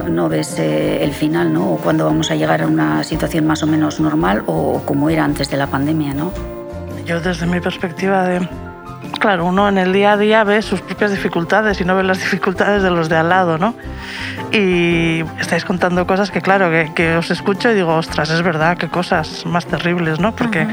no, 0.09 0.27
ves 0.27 0.57
eh, 0.57 1.03
el 1.03 1.13
final, 1.13 1.53
¿no? 1.53 1.73
O 1.73 1.77
cuándo 1.77 2.05
vamos 2.05 2.31
a 2.31 2.35
llegar 2.35 2.63
a 2.63 2.67
una 2.67 3.03
situación 3.03 3.45
más 3.45 3.61
o 3.61 3.67
menos 3.67 3.99
normal 3.99 4.43
o 4.47 4.81
como 4.85 5.11
era 5.11 5.23
antes 5.23 5.51
de 5.51 5.57
la 5.57 5.67
pandemia, 5.67 6.15
¿no? 6.15 6.31
Yo 7.05 7.21
desde 7.21 7.45
mi 7.45 7.59
perspectiva 7.59 8.27
de 8.27 8.47
Claro, 9.21 9.45
uno 9.45 9.69
en 9.69 9.77
el 9.77 9.93
día 9.93 10.13
a 10.13 10.17
día 10.17 10.43
ve 10.43 10.63
sus 10.63 10.81
propias 10.81 11.11
dificultades 11.11 11.79
y 11.79 11.85
no 11.85 11.95
ve 11.95 12.01
las 12.01 12.17
dificultades 12.25 12.81
de 12.81 12.89
los 12.89 13.07
de 13.07 13.17
al 13.17 13.29
lado, 13.29 13.59
¿no? 13.59 13.75
Y 14.51 15.23
estáis 15.39 15.63
contando 15.63 16.07
cosas 16.07 16.31
que, 16.31 16.41
claro, 16.41 16.71
que, 16.95 17.15
os 17.15 17.29
escucho 17.29 17.69
y 17.69 17.75
digo, 17.75 17.95
ostras, 17.95 18.31
es 18.31 18.41
verdad, 18.41 18.77
qué 18.77 18.89
cosas 18.89 19.45
más 19.45 19.67
terribles, 19.67 20.19
¿no? 20.19 20.35
Porque, 20.35 20.65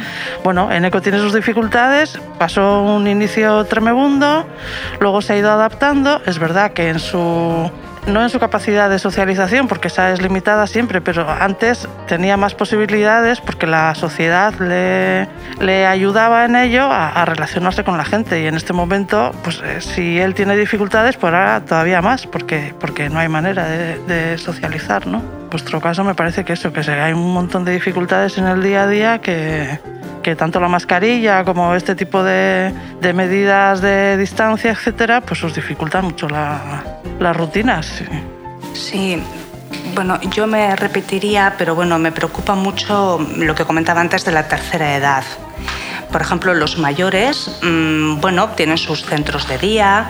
bueno, 0.43 0.73
Eneco 0.73 1.03
tiene 1.03 1.19
sus 1.19 1.35
dificultades, 1.35 2.19
pasó 2.39 2.85
un 2.85 3.07
inicio 3.07 3.67
tremebundo, 3.67 4.47
luego 4.99 5.21
se 5.21 5.35
ha 5.35 5.37
ido 5.37 5.53
adaptando, 5.53 6.23
es 6.25 6.39
verdad 6.39 6.73
que 6.73 6.89
en 6.89 7.01
su 7.01 7.71
no 8.07 8.23
en 8.23 8.31
su 8.31 8.39
capacidad 8.39 8.89
de 8.89 8.99
socialización, 8.99 9.69
porque 9.69 9.89
esa 9.89 10.13
es 10.13 10.23
limitada 10.23 10.67
siempre, 10.67 11.01
pero 11.01 11.29
antes 11.29 11.89
tenía 12.07 12.37
más 12.37 12.55
posibilidades 12.55 13.41
porque 13.41 13.67
la 13.67 13.95
sociedad 13.95 14.55
le, 14.61 15.29
le 15.61 15.87
ayudaba 15.87 16.45
en 16.45 16.57
ello 16.57 16.91
a, 16.91 17.25
relacionarse 17.25 17.85
con 17.85 17.97
la 17.97 18.05
gente. 18.05 18.43
Y 18.43 18.47
en 18.47 18.55
este 18.55 18.73
momento, 18.73 19.33
pues 19.43 19.61
eh, 19.65 19.81
si 19.81 20.19
él 20.19 20.35
tiene 20.35 20.57
dificultades, 20.57 21.17
pues 21.17 21.33
ahora 21.33 21.65
todavía 21.65 22.01
más, 22.01 22.27
porque, 22.27 22.75
porque 22.79 23.11
no 23.11 23.19
hay 23.19 23.29
manera 23.29 23.67
de, 23.69 24.39
socializar, 24.39 25.07
¿no? 25.07 25.19
En 25.19 25.51
vuestro 25.51 25.81
caso 25.81 26.05
me 26.05 26.15
parece 26.15 26.45
que 26.45 26.53
eso, 26.53 26.73
que 26.73 26.81
hay 26.91 27.13
un 27.13 27.33
montón 27.33 27.65
de 27.65 27.73
dificultades 27.73 28.39
en 28.39 28.47
el 28.47 28.63
día 28.63 28.83
a 28.83 28.87
día 28.87 29.19
que, 29.21 29.79
que 30.29 30.37
tanto 30.37 30.61
la 30.61 30.69
mascarilla 30.69 31.43
como 31.43 31.75
este 31.75 31.95
tipo 31.95 32.23
de, 32.23 32.71
medidas 33.15 33.81
de 33.81 34.19
distancia, 34.19 34.73
etcétera, 34.73 35.23
pues 35.23 35.43
os 35.43 35.55
dificultan 35.55 36.05
mucho 36.05 36.29
la, 36.29 36.85
las 37.19 37.35
rutinas. 37.35 38.03
Sí. 38.75 39.23
Bueno, 39.95 40.21
yo 40.21 40.47
me 40.47 40.77
repetiría, 40.77 41.55
pero 41.57 41.75
bueno, 41.75 41.99
me 41.99 42.13
preocupa 42.13 42.55
mucho 42.55 43.19
lo 43.39 43.55
que 43.55 43.65
comentaba 43.65 44.03
antes 44.03 44.23
de 44.27 44.33
la 44.33 44.47
tercera 44.47 44.97
edad. 44.97 45.25
Por 46.11 46.23
ejemplo, 46.23 46.55
los 46.55 46.79
mayores, 46.79 47.51
mm, 47.63 48.21
bueno, 48.21 48.49
tienen 48.57 48.79
sus 48.79 49.05
centros 49.05 49.47
de 49.47 49.59
día 49.59 50.09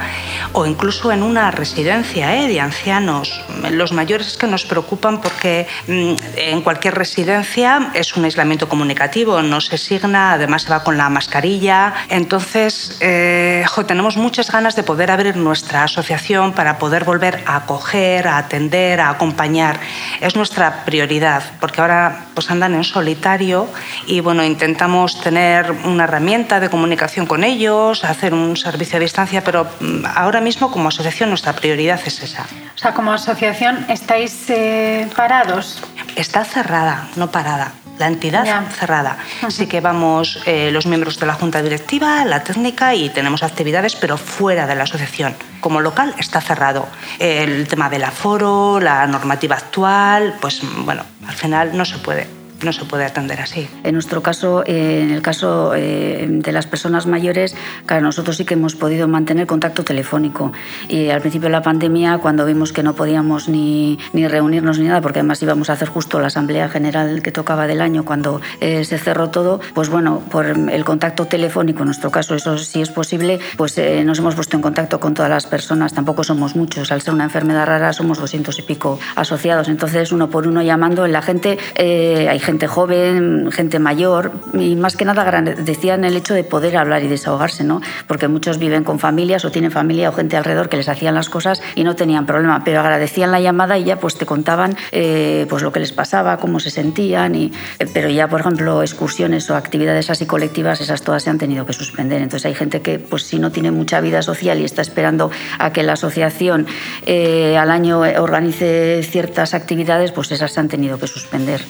o 0.53 0.65
incluso 0.65 1.11
en 1.11 1.23
una 1.23 1.51
residencia 1.51 2.37
¿eh? 2.37 2.47
de 2.47 2.61
ancianos. 2.61 3.41
Los 3.71 3.93
mayores 3.93 4.29
es 4.29 4.37
que 4.37 4.47
nos 4.47 4.65
preocupan 4.65 5.21
porque 5.21 5.67
mm, 5.89 6.13
en 6.37 6.63
cualquier 6.63 6.95
residencia 6.95 7.91
es 7.95 8.17
un 8.17 8.25
aislamiento 8.25 8.69
comunicativo, 8.69 9.43
no 9.43 9.61
se 9.61 9.77
signa, 9.77 10.33
además 10.33 10.63
se 10.63 10.71
va 10.71 10.85
con 10.85 10.97
la 10.97 11.09
mascarilla. 11.09 11.95
Entonces, 12.09 12.97
eh, 13.01 13.65
tenemos 13.87 14.17
muchas 14.17 14.51
ganas 14.51 14.77
de 14.77 14.83
poder 14.83 15.11
abrir 15.11 15.37
nuestra 15.37 15.85
asociación 15.85 16.53
para 16.53 16.79
poder 16.79 17.05
volver 17.05 17.43
a 17.47 17.57
acoger, 17.57 18.29
a 18.29 18.39
atender, 18.39 19.01
a 19.01 19.11
acompañar. 19.11 19.81
Es 20.21 20.37
nuestra 20.37 20.85
prioridad, 20.85 21.43
porque 21.61 21.81
ahora 21.81 22.27
pues 22.35 22.51
andan 22.51 22.75
en 22.75 22.85
solitario 22.85 23.69
y 24.07 24.21
bueno, 24.21 24.45
intentamos 24.45 25.21
tener 25.21 25.73
una 25.91 26.05
herramienta 26.05 26.61
de 26.61 26.71
comunicación 26.71 27.27
con 27.27 27.45
ellos, 27.45 28.05
hacer 28.05 28.35
un 28.35 28.57
servicio 28.57 28.97
a 28.97 29.01
distancia, 29.01 29.43
pero 29.43 29.67
mm, 29.81 30.05
ahora 30.15 30.41
mismo 30.41 30.71
como 30.71 30.89
asociación 30.89 31.29
nuestra 31.31 31.55
prioridad 31.55 32.01
es 32.05 32.23
esa. 32.23 32.47
O 32.75 32.79
sea, 32.79 32.95
como 32.95 33.13
asociación 33.13 33.87
estáis 33.89 34.49
eh, 34.51 35.09
parados. 35.17 35.83
Está 36.17 36.45
cerrada, 36.45 37.09
no 37.17 37.31
parada. 37.31 37.73
La 37.99 38.07
entidad 38.07 38.45
cerrada. 38.71 39.19
Así 39.43 39.67
que 39.67 39.81
vamos 39.81 40.41
eh, 40.47 40.71
los 40.71 40.87
miembros 40.87 41.19
de 41.19 41.27
la 41.27 41.35
junta 41.35 41.63
directiva, 41.63 42.25
la 42.25 42.45
técnica 42.45 42.95
y 42.95 43.11
tenemos 43.11 43.43
actividades, 43.43 43.97
pero 43.97 44.17
fuera 44.17 44.69
de 44.69 44.77
la 44.77 44.85
asociación. 44.85 45.35
Como 45.61 45.81
local 45.81 46.15
está 46.17 46.41
cerrado. 46.41 46.87
El 47.19 47.67
tema 47.67 47.91
del 47.91 48.05
aforo, 48.05 48.79
la 48.79 49.05
normativa 49.09 49.57
actual, 49.57 50.37
pues 50.41 50.61
bueno, 50.85 51.03
al 51.27 51.35
final 51.35 51.77
no 51.77 51.85
se 51.85 51.99
puede 51.99 52.38
no 52.63 52.73
se 52.73 52.85
puede 52.85 53.05
atender 53.05 53.41
así. 53.41 53.69
En 53.85 53.95
nuestro 53.95 54.23
caso, 54.23 54.65
eh, 54.67 55.03
en 55.03 55.11
el 55.11 55.23
caso 55.23 55.75
eh, 55.75 56.27
de 56.29 56.53
las 56.53 56.67
personas 56.67 57.07
mayores, 57.07 57.55
claro, 57.87 58.03
nosotros 58.03 58.37
sí 58.37 58.45
que 58.45 58.55
hemos 58.55 58.75
podido 58.75 59.09
mantener 59.09 59.47
contacto 59.47 59.85
telefónico. 59.85 60.53
Y 60.89 61.11
al 61.11 61.21
principio 61.21 61.49
de 61.49 61.53
la 61.53 61.63
pandemia, 61.63 62.19
cuando 62.19 62.45
vimos 62.45 62.73
que 62.73 62.83
no 62.83 62.95
podíamos 62.95 63.49
ni, 63.49 63.99
ni 64.13 64.27
reunirnos 64.27 64.79
ni 64.79 64.87
nada, 64.87 65.01
porque 65.01 65.21
además 65.21 65.43
íbamos 65.43 65.71
a 65.71 65.75
hacer 65.75 65.89
justo 65.89 66.19
la 66.21 66.29
Asamblea 66.29 66.69
General 66.69 67.23
que 67.23 67.31
tocaba 67.31 67.67
del 67.67 67.81
año 67.81 68.05
cuando 68.05 68.41
eh, 68.61 68.85
se 68.85 68.99
cerró 68.99 69.31
todo, 69.31 69.61
pues 69.75 69.89
bueno, 69.89 70.23
por 70.31 70.47
el 70.47 70.85
contacto 70.85 71.27
telefónico, 71.27 71.81
en 71.81 71.87
nuestro 71.87 72.11
caso 72.11 72.35
eso 72.35 72.59
sí 72.59 72.81
es 72.81 72.91
posible, 72.91 73.39
pues 73.57 73.81
nos 74.05 74.19
hemos 74.19 74.35
puesto 74.35 74.57
en 74.57 74.63
contacto 74.63 75.01
con 75.01 75.15
todas 75.15 75.31
las 75.31 75.47
personas, 75.47 75.93
tampoco 75.93 76.25
somos 76.25 76.57
muchos, 76.57 76.91
al 76.91 77.03
ser 77.03 77.15
una 77.15 77.25
enfermedad 77.25 77.67
rara 77.67 77.93
somos 77.93 78.19
200 78.19 78.59
y 78.59 78.63
pico 78.63 78.99
asociados, 79.15 79.69
entonces 79.69 80.13
uno 80.13 80.31
por 80.31 80.47
uno 80.47 80.63
llamando, 80.63 81.07
la 81.07 81.23
gente, 81.23 81.59
hay 81.79 82.39
gente 82.49 82.67
joven, 82.67 83.53
gente 83.53 83.79
mayor, 83.79 84.33
y 84.55 84.75
más 84.75 84.97
que 84.97 85.05
nada 85.05 85.21
agradecían 85.21 86.03
el 86.07 86.17
hecho 86.17 86.33
de 86.33 86.45
poder 86.45 86.79
hablar 86.79 87.03
y 87.03 87.07
desahogarse, 87.07 87.63
¿no? 87.63 87.83
Porque 88.07 88.27
muchos 88.27 88.57
viven 88.59 88.85
con 88.85 88.99
familias 88.99 89.45
o 89.45 89.51
tienen 89.51 89.71
familia 89.71 90.09
o 90.09 90.15
gente 90.15 90.35
alrededor 90.35 90.71
que 90.71 90.79
les 90.79 90.89
hacían 90.89 91.15
las 91.15 91.29
cosas 91.29 91.61
y 91.75 91.85
no 91.85 91.95
tenían 91.95 92.25
problema, 92.25 92.65
pero 92.65 92.81
agradecían 92.81 93.33
la 93.33 93.41
llamada 93.41 93.77
y 93.77 93.85
ya 93.85 94.01
pues 94.01 94.17
te 94.17 94.25
contaban 94.25 94.79
eh, 94.93 95.45
pues 95.51 95.63
lo 95.63 95.73
que 95.73 95.81
les 95.81 95.93
pasaba, 95.93 96.39
cómo 96.39 96.59
se 96.59 96.71
sentían, 96.71 97.35
y, 97.35 97.53
eh, 97.81 97.87
pero 97.93 98.09
ya 98.09 98.29
por 98.29 98.41
ejemplo 98.41 98.81
excursiones 98.81 99.51
o 99.51 99.55
actividades 99.55 100.09
así 100.09 100.25
colectivas, 100.25 100.81
esas 100.81 101.03
todas 101.03 101.25
se 101.25 101.29
han 101.29 101.37
tenido 101.37 101.67
que 101.67 101.75
suspender. 101.75 102.23
Entonces 102.23 102.47
hay 102.47 102.55
gente 102.55 102.81
que 102.81 102.99
pues 102.99 103.25
si 103.25 103.39
no 103.39 103.53
tiene 103.53 103.73
mucha 103.73 104.01
vida 104.01 104.23
social 104.23 104.59
y 104.59 104.65
está 104.65 104.81
esperando 104.81 105.31
a 105.59 105.71
que 105.75 105.83
la 105.83 105.93
asociación 105.93 106.67
eh, 107.05 107.59
al 107.59 107.71
año 107.71 107.99
organice 107.99 109.03
ciertas 109.03 109.53
actividades, 109.53 110.13
pues 110.13 110.33
esas 110.33 110.51
se 110.51 110.61
han 110.61 110.69
tenido 110.69 110.99
que 110.99 111.09
suspender. 111.09 111.61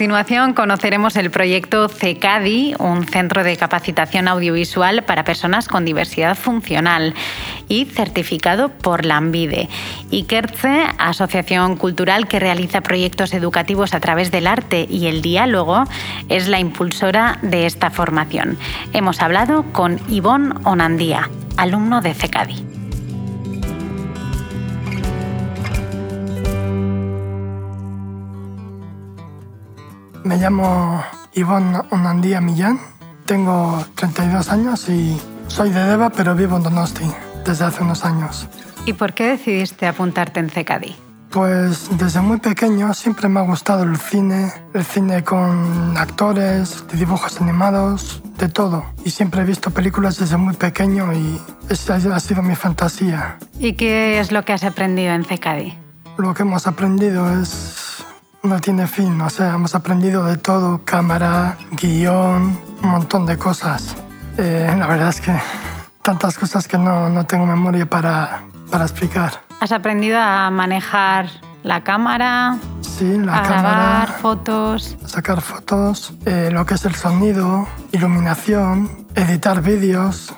Continuación 0.00 0.54
conoceremos 0.54 1.14
el 1.16 1.30
proyecto 1.30 1.86
CECADI, 1.90 2.74
un 2.78 3.04
centro 3.04 3.44
de 3.44 3.58
capacitación 3.58 4.28
audiovisual 4.28 5.02
para 5.02 5.24
personas 5.24 5.68
con 5.68 5.84
diversidad 5.84 6.38
funcional 6.38 7.12
y 7.68 7.84
certificado 7.84 8.70
por 8.70 9.04
la 9.04 9.18
ANVIDE. 9.18 9.68
IKERTZE, 10.10 10.86
asociación 10.96 11.76
cultural 11.76 12.28
que 12.28 12.40
realiza 12.40 12.80
proyectos 12.80 13.34
educativos 13.34 13.92
a 13.92 14.00
través 14.00 14.30
del 14.30 14.46
arte 14.46 14.86
y 14.88 15.06
el 15.08 15.20
diálogo, 15.20 15.84
es 16.30 16.48
la 16.48 16.60
impulsora 16.60 17.38
de 17.42 17.66
esta 17.66 17.90
formación. 17.90 18.56
Hemos 18.94 19.20
hablado 19.20 19.64
con 19.70 20.00
Ivonne 20.08 20.54
Onandía, 20.64 21.28
alumno 21.58 22.00
de 22.00 22.14
CECADI. 22.14 22.79
Me 30.30 30.36
llamo 30.36 31.02
Ivonne 31.34 31.80
Onandía 31.90 32.40
Millán, 32.40 32.78
tengo 33.26 33.84
32 33.96 34.48
años 34.50 34.88
y 34.88 35.20
soy 35.48 35.70
de 35.70 35.82
Deva, 35.82 36.10
pero 36.10 36.36
vivo 36.36 36.56
en 36.56 36.62
Donosti 36.62 37.10
desde 37.44 37.64
hace 37.64 37.82
unos 37.82 38.04
años. 38.04 38.46
¿Y 38.86 38.92
por 38.92 39.12
qué 39.12 39.26
decidiste 39.26 39.88
apuntarte 39.88 40.38
en 40.38 40.48
CECADI? 40.48 40.94
Pues 41.30 41.88
desde 41.98 42.20
muy 42.20 42.38
pequeño 42.38 42.94
siempre 42.94 43.28
me 43.28 43.40
ha 43.40 43.42
gustado 43.42 43.82
el 43.82 43.96
cine, 43.96 44.52
el 44.72 44.84
cine 44.84 45.24
con 45.24 45.96
actores, 45.98 46.84
de 46.92 46.98
dibujos 46.98 47.40
animados, 47.40 48.22
de 48.38 48.48
todo. 48.48 48.84
Y 49.04 49.10
siempre 49.10 49.40
he 49.40 49.44
visto 49.44 49.72
películas 49.72 50.16
desde 50.16 50.36
muy 50.36 50.54
pequeño 50.54 51.12
y 51.12 51.40
esa 51.68 51.96
ha 51.96 52.20
sido 52.20 52.40
mi 52.40 52.54
fantasía. 52.54 53.36
¿Y 53.58 53.72
qué 53.72 54.20
es 54.20 54.30
lo 54.30 54.44
que 54.44 54.52
has 54.52 54.62
aprendido 54.62 55.12
en 55.12 55.24
CECADI? 55.24 55.76
Lo 56.18 56.34
que 56.34 56.42
hemos 56.44 56.68
aprendido 56.68 57.28
es... 57.42 57.89
no 58.42 58.60
tiene 58.60 58.86
fin, 58.86 59.20
o 59.20 59.30
sea, 59.30 59.54
hemos 59.54 59.74
aprendido 59.74 60.24
de 60.24 60.36
todo, 60.36 60.82
cámara, 60.84 61.56
guion, 61.72 62.58
un 62.82 62.88
montón 62.88 63.26
de 63.26 63.36
cosas. 63.36 63.96
Eh, 64.38 64.74
la 64.78 64.86
verdad 64.86 65.10
es 65.10 65.20
que 65.20 65.34
tantas 66.02 66.38
cosas 66.38 66.66
que 66.66 66.78
no, 66.78 67.08
no 67.08 67.26
tengo 67.26 67.46
memoria 67.46 67.88
para, 67.88 68.42
para 68.70 68.84
explicar. 68.84 69.42
¿Has 69.60 69.72
aprendido 69.72 70.18
a 70.18 70.50
manejar 70.50 71.28
la 71.62 71.84
cámara? 71.84 72.56
Sí, 72.80 73.18
la 73.18 73.38
a 73.38 73.42
cámara. 73.42 73.60
grabar 73.62 74.08
fotos. 74.20 74.96
Sacar 75.06 75.40
fotos, 75.42 76.14
eh, 76.24 76.48
lo 76.50 76.64
que 76.64 76.74
es 76.74 76.84
el 76.86 76.94
sonido, 76.94 77.68
iluminación, 77.92 79.06
editar 79.14 79.60
vídeos. 79.62 80.34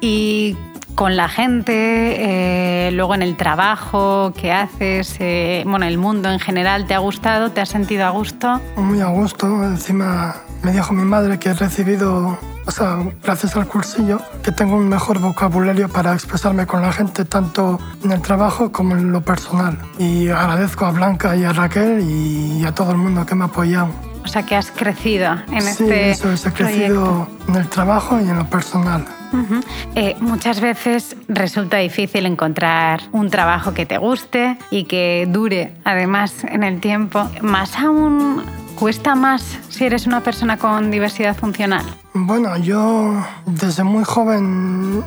Y 0.00 0.56
con 0.94 1.16
la 1.16 1.28
gente, 1.28 2.86
eh, 2.88 2.90
luego 2.92 3.14
en 3.14 3.22
el 3.22 3.36
trabajo 3.36 4.32
que 4.32 4.52
haces, 4.52 5.16
eh, 5.18 5.62
bueno, 5.66 5.86
el 5.86 5.98
mundo 5.98 6.30
en 6.30 6.38
general, 6.38 6.86
¿te 6.86 6.94
ha 6.94 6.98
gustado? 6.98 7.50
¿Te 7.50 7.60
has 7.60 7.68
sentido 7.68 8.04
a 8.04 8.10
gusto? 8.10 8.60
Muy 8.76 9.00
a 9.00 9.06
gusto. 9.06 9.46
Encima 9.64 10.36
me 10.62 10.72
dijo 10.72 10.92
mi 10.92 11.04
madre 11.04 11.38
que 11.38 11.50
he 11.50 11.54
recibido, 11.54 12.38
o 12.64 12.70
sea, 12.70 12.98
gracias 13.22 13.56
al 13.56 13.66
cursillo, 13.66 14.20
que 14.42 14.52
tengo 14.52 14.76
un 14.76 14.88
mejor 14.88 15.18
vocabulario 15.18 15.88
para 15.88 16.14
expresarme 16.14 16.66
con 16.66 16.82
la 16.82 16.92
gente, 16.92 17.24
tanto 17.24 17.78
en 18.02 18.12
el 18.12 18.22
trabajo 18.22 18.70
como 18.70 18.94
en 18.96 19.12
lo 19.12 19.20
personal. 19.20 19.78
Y 19.98 20.28
agradezco 20.28 20.86
a 20.86 20.92
Blanca 20.92 21.36
y 21.36 21.44
a 21.44 21.52
Raquel 21.52 22.00
y 22.00 22.64
a 22.64 22.72
todo 22.72 22.92
el 22.92 22.98
mundo 22.98 23.26
que 23.26 23.34
me 23.34 23.44
ha 23.44 23.46
apoyado. 23.48 23.88
O 24.24 24.28
sea, 24.28 24.42
que 24.42 24.56
has 24.56 24.70
crecido 24.70 25.34
en 25.52 25.60
sí, 25.60 25.84
este 25.84 26.10
eso 26.10 26.32
es, 26.32 26.46
he 26.46 26.52
crecido 26.52 27.28
en 27.46 27.56
el 27.56 27.68
trabajo 27.68 28.18
y 28.18 28.28
en 28.28 28.38
lo 28.38 28.46
personal. 28.46 29.04
Ujú. 29.34 29.60
Eh, 29.94 30.16
muchas 30.20 30.60
veces 30.60 31.16
resulta 31.28 31.78
difícil 31.78 32.26
encontrar 32.26 33.00
un 33.12 33.30
trabajo 33.30 33.74
que 33.74 33.84
te 33.86 33.98
guste 33.98 34.56
y 34.70 34.84
que 34.84 35.26
dure 35.30 35.72
además 35.84 36.44
en 36.44 36.62
el 36.62 36.80
tiempo. 36.80 37.28
Más 37.42 37.76
aún, 37.78 38.42
cuesta 38.76 39.14
más 39.14 39.58
si 39.68 39.84
eres 39.84 40.06
una 40.06 40.20
persona 40.20 40.56
con 40.56 40.90
diversidad 40.90 41.36
funcional. 41.36 41.84
Bueno, 42.14 42.56
yo 42.58 43.14
desde 43.46 43.84
muy 43.84 44.04
joven, 44.04 45.02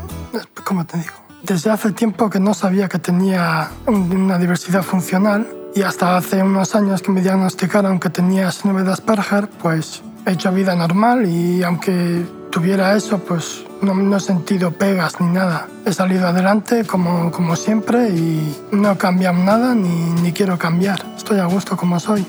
¿cómo 0.65 0.85
te 0.85 0.97
digo? 0.97 1.13
Desde 1.43 1.69
hace 1.71 1.91
tiempo 1.91 2.29
que 2.29 2.39
no 2.39 2.53
sabía 2.53 2.89
que 2.89 2.99
tenía 2.99 3.69
un- 3.85 4.11
una 4.11 4.37
diversidad 4.37 4.83
funcional 4.83 5.47
y 5.75 5.83
hasta 5.83 6.17
hace 6.17 6.41
unos 6.43 6.75
años 6.75 7.01
que 7.01 7.11
me 7.11 7.21
diagnosticaron 7.21 7.99
que 7.99 8.09
tenía 8.09 8.51
síndrome 8.51 8.83
de 8.83 8.91
Asperger, 8.93 9.47
pues 9.61 10.01
he 10.25 10.31
hecho 10.31 10.51
vida 10.51 10.75
normal 10.75 11.25
y 11.25 11.63
aunque 11.63 12.25
tuviera 12.51 12.95
eso, 12.95 13.19
pues 13.19 13.63
no, 13.81 13.93
no 13.93 14.17
he 14.17 14.19
sentido 14.19 14.71
pegas 14.71 15.19
ni 15.19 15.27
nada. 15.27 15.67
He 15.85 15.93
salido 15.93 16.27
adelante 16.27 16.85
como, 16.85 17.31
como 17.31 17.55
siempre 17.55 18.09
y 18.09 18.55
no 18.71 18.91
he 18.91 18.97
cambiado 18.97 19.37
nada 19.37 19.75
ni, 19.75 20.11
ni 20.21 20.31
quiero 20.31 20.57
cambiar. 20.57 20.99
Estoy 21.15 21.39
a 21.39 21.45
gusto 21.45 21.77
como 21.77 21.99
soy. 21.99 22.25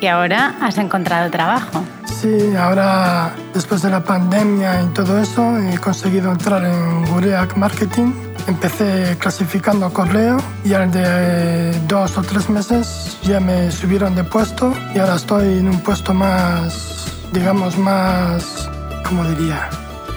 Y 0.00 0.06
ahora 0.06 0.56
has 0.60 0.76
encontrado 0.78 1.30
trabajo. 1.30 1.84
Sí, 2.04 2.54
ahora 2.56 3.32
después 3.54 3.82
de 3.82 3.90
la 3.90 4.02
pandemia 4.02 4.82
y 4.82 4.86
todo 4.86 5.18
eso 5.18 5.58
he 5.58 5.78
conseguido 5.78 6.32
entrar 6.32 6.64
en 6.64 7.04
Gureak 7.06 7.56
Marketing. 7.56 8.12
Empecé 8.46 9.16
clasificando 9.18 9.92
correo 9.92 10.38
y 10.64 10.72
al 10.72 10.90
de 10.90 11.78
dos 11.86 12.16
o 12.18 12.22
tres 12.22 12.48
meses 12.48 13.18
ya 13.22 13.40
me 13.40 13.70
subieron 13.70 14.14
de 14.14 14.24
puesto 14.24 14.72
y 14.94 14.98
ahora 14.98 15.16
estoy 15.16 15.58
en 15.58 15.68
un 15.68 15.80
puesto 15.80 16.14
más, 16.14 17.06
digamos, 17.32 17.76
más, 17.78 18.68
¿cómo 19.04 19.24
diría? 19.24 19.68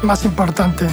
Más 0.01 0.23
importante. 0.23 0.87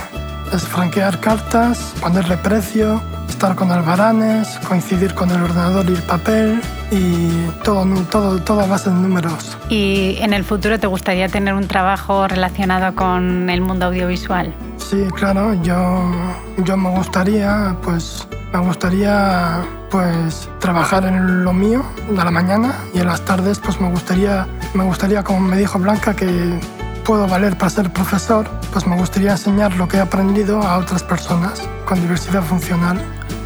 Es 0.52 0.62
franquear 0.62 1.20
cartas, 1.20 1.94
ponerle 2.00 2.36
precio, 2.36 3.00
estar 3.28 3.54
con 3.54 3.70
albaranes, 3.70 4.58
coincidir 4.68 5.14
con 5.14 5.30
el 5.30 5.42
ordenador 5.42 5.84
y 5.88 5.94
el 5.94 6.02
papel 6.02 6.60
y 6.90 7.46
todo, 7.62 7.84
todo, 8.10 8.40
todo 8.40 8.60
a 8.60 8.66
base 8.66 8.90
de 8.90 8.96
números. 8.96 9.56
¿Y 9.68 10.16
en 10.20 10.32
el 10.32 10.44
futuro 10.44 10.78
te 10.78 10.86
gustaría 10.86 11.28
tener 11.28 11.54
un 11.54 11.66
trabajo 11.66 12.26
relacionado 12.28 12.94
con 12.94 13.50
el 13.50 13.60
mundo 13.60 13.86
audiovisual? 13.86 14.54
Sí, 14.78 15.04
claro, 15.14 15.54
yo, 15.62 16.12
yo 16.58 16.76
me 16.76 16.90
gustaría, 16.90 17.76
pues, 17.82 18.26
me 18.52 18.60
gustaría, 18.60 19.64
pues, 19.90 20.48
trabajar 20.60 21.04
en 21.04 21.44
lo 21.44 21.52
mío 21.52 21.84
a 22.16 22.24
la 22.24 22.30
mañana 22.30 22.74
y 22.94 23.00
en 23.00 23.06
las 23.06 23.20
tardes, 23.24 23.58
pues, 23.58 23.80
me 23.80 23.90
gustaría, 23.90 24.46
me 24.74 24.84
gustaría, 24.84 25.22
como 25.24 25.40
me 25.40 25.56
dijo 25.56 25.78
Blanca, 25.78 26.14
que 26.14 26.58
puedo 27.06 27.26
valer 27.28 27.56
para 27.56 27.70
ser 27.70 27.90
profesor, 27.90 28.48
pues, 28.72 28.86
me 28.86 28.96
gustaría 28.96 29.30
enseñar 29.32 29.74
lo 29.76 29.86
que 29.88 29.98
he 29.98 30.00
aprendido 30.00 30.60
a 30.60 30.78
otras 30.78 31.02
personas 31.02 31.62
con 31.86 32.00
diversidad 32.00 32.42
funcional. 32.42 33.00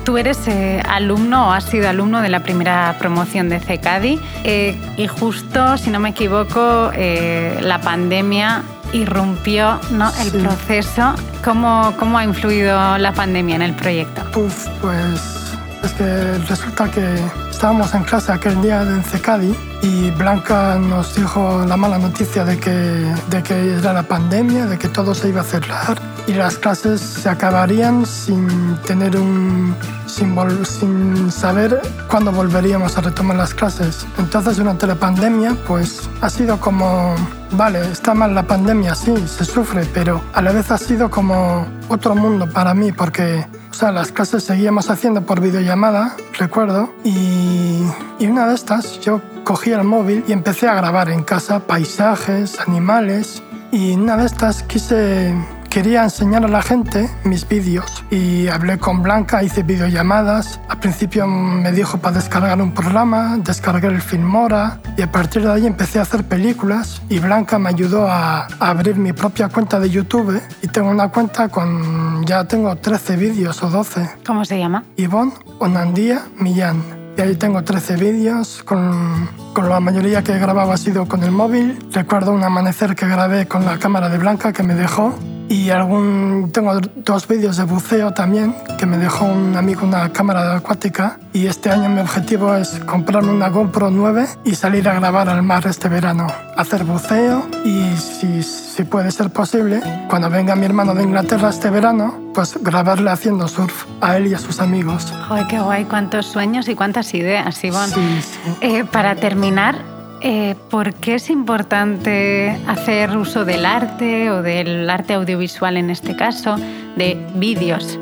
Tú 0.05 0.17
eres 0.17 0.39
eh, 0.49 0.83
alumno 0.89 1.49
o 1.49 1.53
has 1.53 1.65
sido 1.65 1.89
alumno 1.89 2.23
de 2.23 2.31
la 2.31 2.41
primera 2.43 2.97
promoción 2.99 3.49
de 3.51 3.61
CECADI 3.61 4.19
eh, 4.45 4.81
y 4.97 5.07
justo, 5.07 5.77
si 5.77 5.91
no 5.91 6.01
me 6.01 6.09
equivoco, 6.09 6.91
eh, 6.95 7.59
la 7.61 7.81
pandemia 7.83 8.63
irrumpió 8.95 9.79
¿no? 9.91 10.09
el 10.21 10.31
Sí. 10.31 10.39
proceso. 10.39 11.15
¿Cómo, 11.45 11.93
¿Cómo 11.99 12.19
ha 12.19 12.25
influido 12.25 12.99
la 12.99 13.13
pandemia 13.13 13.57
en 13.57 13.63
el 13.63 13.75
proyecto? 13.75 14.23
Puf, 14.33 14.67
pues 14.81 15.40
es 15.83 15.93
que 15.93 16.39
resulta 16.49 16.91
que 16.91 17.15
estábamos 17.51 17.95
en 17.95 18.05
clase 18.05 18.33
aquel 18.33 18.61
día 18.63 18.83
en 18.83 19.03
Cecadi 19.03 19.55
y 19.83 20.11
Blanca 20.11 20.77
nos 20.79 21.15
dijo 21.15 21.65
la 21.67 21.77
mala 21.77 21.99
noticia 21.99 22.45
de 22.45 22.59
que, 22.59 22.71
de 22.71 23.43
que 23.43 23.75
era 23.77 23.93
la 23.93 24.03
pandemia, 24.03 24.67
de 24.67 24.79
que 24.79 24.89
todo 24.89 25.15
se 25.15 25.29
iba 25.29 25.41
a 25.41 25.45
cerrar 25.45 25.99
y 26.27 26.35
las 26.35 26.59
clases 26.59 27.01
se 27.01 27.29
acabarían 27.29 28.05
sin 28.07 28.77
tener 28.87 29.17
un... 29.17 29.75
sin, 30.07 30.37
sin 30.65 31.33
saber 31.33 31.81
cuándo 32.09 32.31
volveríamos 32.31 32.97
a 32.99 33.01
retomar 33.01 33.37
las 33.37 33.55
clases. 33.55 34.07
Entonces 34.19 34.57
durante 34.57 34.87
la 34.87 34.95
pandemia 34.95 35.57
pues 35.67 36.09
ha 36.21 36.31
sido 36.31 36.59
como... 36.61 37.15
Vale, 37.53 37.81
está 37.91 38.15
mal 38.15 38.35
la 38.35 38.45
pandemia, 38.45 38.95
sí, 38.95 39.13
se 39.27 39.45
sufre, 39.45 39.85
pero 39.93 40.21
a 40.35 40.41
la 40.41 40.53
vez 40.53 40.71
ha 40.71 40.79
sido 40.79 41.11
como 41.11 41.67
otro 41.89 42.15
mundo 42.15 42.49
para 42.49 42.75
mí 42.75 42.93
porque 42.93 43.45
las 43.83 44.13
clases 44.13 44.45
seguíamos 44.45 44.91
haciendo 44.91 45.23
por 45.23 45.41
videollamada, 45.41 46.15
recuerdo, 46.39 46.93
y, 47.03 47.83
y 48.19 48.27
una 48.27 48.47
de 48.47 48.55
estas 48.55 49.01
yo 49.01 49.23
cogí 49.43 49.71
el 49.73 49.85
móvil 49.85 50.23
y 50.29 50.33
empecé 50.33 50.69
a 50.69 50.75
grabar 50.75 51.09
en 51.09 51.25
casa 51.25 51.61
paisajes, 51.61 52.61
animales, 52.61 53.43
y 53.73 53.95
una 53.95 54.17
de 54.17 54.27
estas 54.27 54.63
quise, 54.65 55.35
quería 55.71 56.03
enseñar 56.03 56.45
a 56.45 56.49
la 56.49 56.63
gente 56.63 57.09
mis 57.25 57.49
vídeos 57.49 58.05
y 58.11 58.49
hablé 58.49 58.79
con 58.79 59.03
Blanca, 59.03 59.43
hice 59.43 59.63
videollamadas. 59.63 60.61
Al 60.69 60.81
principio 60.81 61.27
me 61.29 61.71
dijo 61.71 61.99
para 61.99 62.17
descargar 62.17 62.61
un 62.61 62.75
programa, 62.75 63.39
descargué 63.39 63.87
el 63.87 64.03
Filmora 64.03 64.81
y 64.99 65.03
a 65.03 65.11
partir 65.11 65.43
de 65.43 65.53
ahí 65.53 65.67
empecé 65.67 66.01
a 66.01 66.03
hacer 66.03 66.25
películas 66.25 67.01
y 67.09 67.21
Blanca 67.21 67.59
me 67.59 67.69
ayudó 67.69 68.09
a, 68.09 68.49
abrir 68.59 68.97
mi 68.97 69.13
propia 69.13 69.49
cuenta 69.49 69.79
de 69.79 69.89
YouTube 69.89 70.43
y 70.61 70.67
tengo 70.67 70.91
una 70.91 71.09
cuenta 71.09 71.49
con, 71.49 72.25
ya 72.27 72.45
tengo 72.45 72.75
13 72.75 73.17
vídeos 73.17 73.63
o 73.63 73.71
12. 73.71 74.11
¿Cómo 74.27 74.45
se 74.45 74.59
llama? 74.59 74.85
Ivonne 74.97 75.33
Onandía 75.61 76.27
Millán. 76.37 76.83
Y 77.17 77.21
ahí 77.21 77.37
tengo 77.37 77.63
13 77.63 77.97
vídeos, 77.97 78.63
con, 78.65 79.29
con 79.53 79.69
la 79.69 79.79
mayoría 79.79 80.23
que 80.23 80.33
he 80.33 80.39
grabado 80.39 80.73
ha 80.73 80.77
sido 80.77 81.07
con 81.07 81.23
el 81.23 81.31
móvil. 81.33 81.79
Recuerdo 81.93 82.33
un 82.33 82.43
amanecer 82.43 82.95
que 82.95 83.07
grabé 83.07 83.47
con 83.47 83.65
la 83.65 83.79
cámara 83.79 84.09
de 84.09 84.19
Blanca 84.19 84.53
que 84.53 84.63
me 84.63 84.75
dejó. 84.75 85.15
Y 85.51 85.71
algún, 85.71 86.53
tengo 86.53 86.79
dos 86.95 87.27
vídeos 87.27 87.57
de 87.57 87.65
buceo 87.65 88.13
también, 88.13 88.55
que 88.79 88.87
me 88.87 88.99
dejó 88.99 89.25
un 89.25 89.57
amigo 89.57 89.85
una 89.85 90.13
cámara 90.13 90.55
acuática. 90.55 91.19
Y 91.33 91.47
este 91.47 91.71
año 91.71 91.89
mi 91.89 92.01
objetivo 92.01 92.55
es 92.55 92.79
comprarme 92.87 93.33
una 93.33 93.49
GoPro 93.49 93.91
9 93.91 94.29
y 94.45 94.55
salir 94.55 94.89
a 94.89 94.95
grabar 94.95 95.29
al 95.29 95.43
mar 95.43 95.67
este 95.67 95.89
verano. 95.89 96.29
Hacer 96.57 96.85
buceo 96.85 97.49
y 97.65 97.97
si, 97.97 98.45
si 98.45 98.85
puede 98.85 99.11
ser 99.11 99.31
posible, 99.31 99.81
cuando 100.09 100.31
venga 100.31 100.55
mi 100.55 100.67
hermano 100.67 100.95
de 100.95 101.03
Inglaterra 101.03 101.51
este 101.51 101.69
verano, 101.69 102.31
pues 102.33 102.57
grabarle 102.63 103.11
haciendo 103.11 103.49
surf 103.49 103.87
a 104.01 104.17
él 104.19 104.29
y 104.29 104.35
a 104.35 104.39
sus 104.39 104.61
amigos. 104.61 105.13
Joder, 105.27 105.49
qué 105.49 105.59
guay, 105.59 105.85
cuántos 105.87 106.27
sueños 106.27 106.69
y 106.69 106.77
cuántas 106.77 107.13
ideas, 107.13 107.65
Ivonne. 107.65 107.93
Sí, 107.93 108.23
sí. 108.23 108.51
Eh, 108.61 108.85
para 108.85 109.17
terminar, 109.17 109.83
eh, 110.21 110.55
¿por 110.71 110.95
qué 110.95 111.17
es 111.17 111.31
importante 111.31 112.59
hacer 112.67 113.17
uso 113.17 113.45
del 113.45 113.65
arte 113.65 114.31
o 114.31 114.43
del 114.43 114.89
arte 114.89 115.15
audiovisual 115.15 115.77
en 115.77 115.91
este 115.91 116.17
caso, 116.17 116.57
de 116.97 117.27
vídeos 117.35 117.99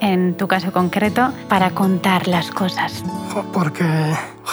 en 0.00 0.36
tu 0.36 0.46
caso 0.46 0.72
concreto, 0.72 1.32
para 1.48 1.70
contar 1.70 2.28
las 2.28 2.50
cosas? 2.50 3.02
Porque 3.52 3.84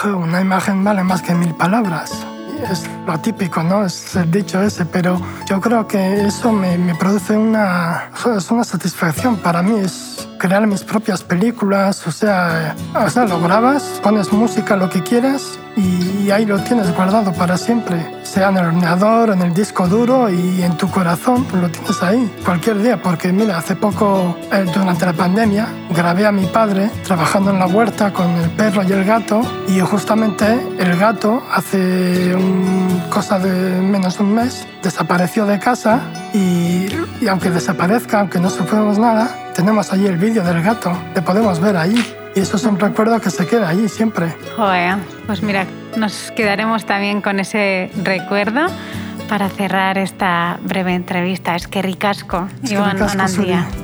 una 0.04 0.40
imagen 0.40 0.82
vale 0.84 1.02
más 1.04 1.22
que 1.22 1.34
mil 1.34 1.54
palabras. 1.54 2.26
Es 2.70 2.84
lo 3.06 3.18
típico, 3.20 3.62
¿no? 3.62 3.84
Es 3.84 4.16
el 4.16 4.30
dicho 4.30 4.62
ese, 4.62 4.86
pero 4.86 5.20
yo 5.48 5.60
creo 5.60 5.86
que 5.86 6.26
eso 6.26 6.52
me, 6.52 6.78
me 6.78 6.94
produce 6.94 7.36
una, 7.36 8.10
es 8.36 8.50
una 8.50 8.64
satisfacción 8.64 9.36
para 9.36 9.62
mí. 9.62 9.80
Es 9.80 10.28
crear 10.38 10.66
mis 10.66 10.82
propias 10.82 11.22
películas, 11.22 12.06
o 12.06 12.12
sea, 12.12 12.74
o 12.94 13.08
sea, 13.08 13.24
lo 13.24 13.40
grabas, 13.40 13.82
pones 14.02 14.32
música, 14.32 14.76
lo 14.76 14.90
que 14.90 15.02
quieras 15.02 15.58
y 15.76 16.30
ahí 16.30 16.46
lo 16.46 16.58
tienes 16.60 16.94
guardado 16.94 17.32
para 17.32 17.56
siempre, 17.56 17.98
sea 18.22 18.48
en 18.50 18.58
el 18.58 18.66
ordenador, 18.66 19.30
en 19.30 19.42
el 19.42 19.52
disco 19.52 19.88
duro 19.88 20.30
y 20.30 20.62
en 20.62 20.76
tu 20.76 20.88
corazón, 20.88 21.46
lo 21.60 21.68
tienes 21.68 22.02
ahí 22.02 22.32
cualquier 22.44 22.80
día, 22.80 23.00
porque 23.02 23.32
mira, 23.32 23.58
hace 23.58 23.74
poco, 23.74 24.36
eh, 24.52 24.64
durante 24.72 25.06
la 25.06 25.12
pandemia, 25.12 25.66
grabé 25.90 26.26
a 26.26 26.32
mi 26.32 26.46
padre 26.46 26.90
trabajando 27.04 27.50
en 27.50 27.58
la 27.58 27.66
huerta 27.66 28.12
con 28.12 28.30
el 28.32 28.50
perro 28.50 28.82
y 28.82 28.92
el 28.92 29.04
gato 29.04 29.40
y 29.68 29.80
justamente 29.80 30.46
el 30.78 30.96
gato 30.96 31.42
hace 31.52 32.34
un, 32.36 32.53
cosa 33.10 33.38
de 33.38 33.80
menos 33.80 34.18
de 34.18 34.24
un 34.24 34.34
mes 34.34 34.66
desapareció 34.82 35.46
de 35.46 35.58
casa 35.58 36.00
y, 36.32 36.86
y 37.20 37.28
aunque 37.28 37.50
desaparezca, 37.50 38.20
aunque 38.20 38.38
no 38.38 38.50
supimos 38.50 38.98
nada, 38.98 39.52
tenemos 39.54 39.92
allí 39.92 40.06
el 40.06 40.16
vídeo 40.16 40.42
del 40.42 40.62
gato, 40.62 40.92
le 41.14 41.22
podemos 41.22 41.60
ver 41.60 41.76
ahí. 41.76 41.94
Y 42.34 42.40
eso 42.40 42.56
es 42.56 42.64
un 42.64 42.78
recuerdo 42.78 43.20
que 43.20 43.30
se 43.30 43.46
queda 43.46 43.68
ahí 43.68 43.88
siempre. 43.88 44.34
Joder, 44.56 44.96
pues 45.26 45.42
mira, 45.42 45.66
nos 45.96 46.32
quedaremos 46.32 46.84
también 46.84 47.20
con 47.22 47.38
ese 47.38 47.90
recuerdo 48.02 48.66
para 49.28 49.48
cerrar 49.48 49.98
esta 49.98 50.58
breve 50.62 50.94
entrevista. 50.94 51.54
Es 51.54 51.68
que 51.68 51.80
ricasco, 51.82 52.48
es 52.62 52.70
que 52.70 52.76
ricasco, 52.76 53.83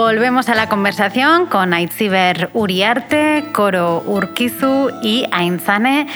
Volvemos 0.00 0.48
a 0.48 0.54
la 0.54 0.66
conversación 0.66 1.44
con 1.44 1.74
Aitziber 1.74 2.48
Uriarte, 2.54 3.44
Coro 3.52 4.02
Urquizu 4.06 4.90
y 5.02 5.26
Ainzane 5.30 6.06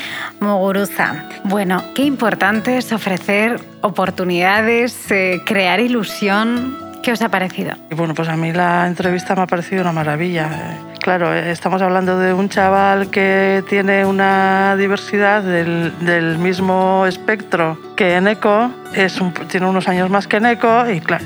Muguruza. 0.40 1.28
Bueno, 1.44 1.84
qué 1.94 2.04
importante 2.04 2.78
es 2.78 2.92
ofrecer 2.92 3.60
oportunidades, 3.82 5.10
eh, 5.10 5.42
crear 5.44 5.80
ilusión. 5.80 6.83
¿Qué 7.04 7.12
os 7.12 7.20
ha 7.20 7.28
parecido? 7.28 7.72
Bueno, 7.90 8.14
pues 8.14 8.30
a 8.30 8.36
mí 8.36 8.50
la 8.54 8.86
entrevista 8.86 9.34
me 9.34 9.42
ha 9.42 9.46
parecido 9.46 9.82
una 9.82 9.92
maravilla. 9.92 10.78
Claro, 11.02 11.34
estamos 11.34 11.82
hablando 11.82 12.18
de 12.18 12.32
un 12.32 12.48
chaval 12.48 13.10
que 13.10 13.62
tiene 13.68 14.06
una 14.06 14.74
diversidad 14.78 15.42
del, 15.42 15.92
del 16.00 16.38
mismo 16.38 17.04
espectro 17.06 17.78
que 17.94 18.16
Eneco, 18.16 18.70
es 18.92 19.20
un, 19.20 19.32
tiene 19.32 19.66
unos 19.66 19.88
años 19.88 20.10
más 20.10 20.26
que 20.26 20.38
Eneco 20.38 20.90
y 20.90 21.00
claro, 21.00 21.24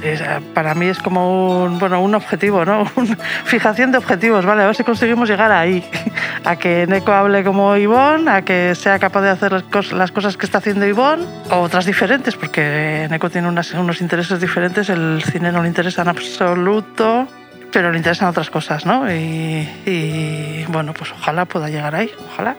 para 0.53 0.75
mí 0.75 0.87
es 0.87 0.99
como 0.99 1.63
un, 1.63 1.79
bueno, 1.79 2.03
un 2.03 2.15
objetivo, 2.15 2.65
¿no? 2.65 2.87
Una 2.97 3.17
fijación 3.45 3.93
de 3.93 3.99
objetivos, 3.99 4.45
¿vale? 4.45 4.63
A 4.63 4.67
ver 4.67 4.75
si 4.75 4.85
conseguimos 4.85 5.29
llegar 5.29 5.51
ahí, 5.51 5.85
a 6.45 6.57
que 6.57 6.83
Eneco 6.83 7.13
hable 7.13 7.45
como 7.45 7.77
Ivonne, 7.77 8.31
a 8.31 8.43
que 8.43 8.75
sea 8.75 8.99
capaz 8.99 9.23
de 9.23 9.31
hacer 9.31 9.53
las 9.53 9.63
cosas, 9.63 9.93
las 9.93 10.13
cosas 10.13 10.37
que 10.37 10.47
está 10.47 10.59
haciendo 10.59 10.79
o 11.51 11.57
otras 11.61 11.87
diferentes, 11.87 12.37
porque 12.37 13.05
Eneco 13.05 13.31
tiene 13.31 13.49
unas, 13.49 13.73
unos 13.73 14.01
intereses 14.01 14.41
diferentes, 14.41 14.89
el 14.91 15.23
cine 15.23 15.53
no 15.53 15.63
le 15.69 15.71
interesa 15.71 16.01
en 16.01 16.09
absoluto, 16.09 17.29
pero 17.71 17.93
le 17.93 17.99
interesan 17.99 18.29
otras 18.29 18.49
cosas, 18.49 18.87
¿no? 18.87 19.13
Y, 19.13 19.69
y, 19.85 20.65
bueno, 20.69 20.95
pues 20.95 21.13
ojalá 21.13 21.45
pueda 21.45 21.69
llegar 21.69 21.95
ahí, 21.95 22.11
ojalá. 22.27 22.57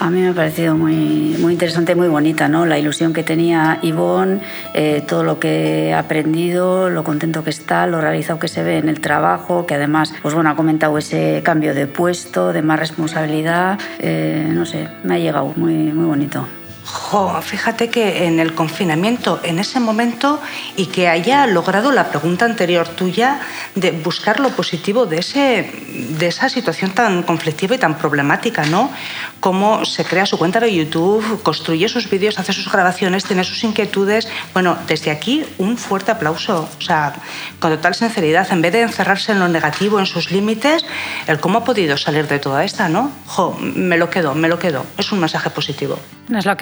A 0.00 0.08
mí 0.08 0.22
me 0.22 0.28
ha 0.28 0.32
parecido 0.32 0.74
muy, 0.74 1.36
muy 1.38 1.52
interesante, 1.52 1.94
muy 1.94 2.08
bonita, 2.08 2.48
¿no? 2.48 2.64
La 2.64 2.78
ilusión 2.78 3.12
que 3.12 3.22
tenía 3.22 3.78
Ivonne, 3.82 4.40
eh, 4.72 5.04
todo 5.06 5.22
lo 5.24 5.38
que 5.38 5.88
he 5.88 5.94
aprendido, 5.94 6.88
lo 6.88 7.04
contento 7.04 7.44
que 7.44 7.50
está, 7.50 7.86
lo 7.86 8.00
realizado 8.00 8.38
que 8.38 8.48
se 8.48 8.62
ve 8.62 8.78
en 8.78 8.88
el 8.88 9.00
trabajo, 9.00 9.66
que 9.66 9.74
además, 9.74 10.14
pues 10.22 10.34
bueno, 10.34 10.48
ha 10.48 10.56
comentado 10.56 10.96
ese 10.96 11.42
cambio 11.44 11.74
de 11.74 11.86
puesto, 11.86 12.54
de 12.54 12.62
más 12.62 12.80
responsabilidad, 12.80 13.78
eh, 13.98 14.48
no 14.48 14.64
sé, 14.64 14.88
me 15.04 15.16
ha 15.16 15.18
llegado 15.18 15.52
muy, 15.54 15.74
muy 15.74 16.06
bonito. 16.06 16.48
Jo, 16.84 17.40
fíjate 17.42 17.90
que 17.90 18.26
en 18.26 18.40
el 18.40 18.54
confinamiento, 18.54 19.40
en 19.44 19.60
ese 19.60 19.78
momento, 19.78 20.40
y 20.76 20.86
que 20.86 21.08
haya 21.08 21.46
logrado 21.46 21.92
la 21.92 22.08
pregunta 22.08 22.44
anterior 22.44 22.88
tuya 22.88 23.40
de 23.76 23.92
buscar 23.92 24.40
lo 24.40 24.50
positivo 24.50 25.06
de, 25.06 25.18
ese, 25.18 25.70
de 26.18 26.26
esa 26.26 26.48
situación 26.48 26.90
tan 26.90 27.22
conflictiva 27.22 27.76
y 27.76 27.78
tan 27.78 27.96
problemática, 27.96 28.64
¿no? 28.64 28.90
Cómo 29.38 29.84
se 29.84 30.04
crea 30.04 30.26
su 30.26 30.38
cuenta 30.38 30.58
de 30.58 30.74
YouTube, 30.74 31.42
construye 31.42 31.88
sus 31.88 32.10
vídeos, 32.10 32.38
hace 32.38 32.52
sus 32.52 32.70
grabaciones, 32.70 33.24
tiene 33.24 33.44
sus 33.44 33.62
inquietudes. 33.62 34.28
Bueno, 34.52 34.76
desde 34.86 35.10
aquí 35.10 35.44
un 35.58 35.78
fuerte 35.78 36.10
aplauso. 36.10 36.68
O 36.78 36.82
sea, 36.82 37.14
con 37.60 37.70
total 37.70 37.94
sinceridad, 37.94 38.50
en 38.50 38.60
vez 38.60 38.72
de 38.72 38.82
encerrarse 38.82 39.32
en 39.32 39.38
lo 39.38 39.48
negativo, 39.48 40.00
en 40.00 40.06
sus 40.06 40.30
límites, 40.32 40.84
el 41.26 41.38
cómo 41.38 41.58
ha 41.58 41.64
podido 41.64 41.96
salir 41.96 42.26
de 42.26 42.38
toda 42.38 42.64
esta, 42.64 42.88
¿no? 42.88 43.12
Jo, 43.26 43.56
me 43.60 43.96
lo 43.96 44.10
quedo, 44.10 44.34
me 44.34 44.48
lo 44.48 44.58
quedo. 44.58 44.84
Es 44.98 45.12
un 45.12 45.20
mensaje 45.20 45.50
positivo. 45.50 45.98
Nos 46.28 46.46
lo 46.46 46.56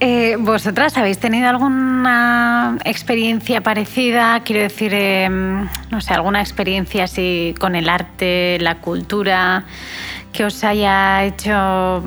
Eh, 0.00 0.36
¿Vosotras 0.38 0.96
habéis 0.96 1.18
tenido 1.18 1.48
alguna 1.48 2.78
experiencia 2.84 3.60
parecida? 3.60 4.40
Quiero 4.44 4.62
decir, 4.62 4.92
eh, 4.94 5.28
no 5.28 6.00
sé, 6.00 6.14
alguna 6.14 6.40
experiencia 6.40 7.04
así 7.04 7.54
con 7.58 7.74
el 7.74 7.88
arte, 7.88 8.58
la 8.60 8.76
cultura, 8.76 9.64
que 10.32 10.44
os 10.44 10.62
haya 10.64 11.24
hecho 11.24 12.02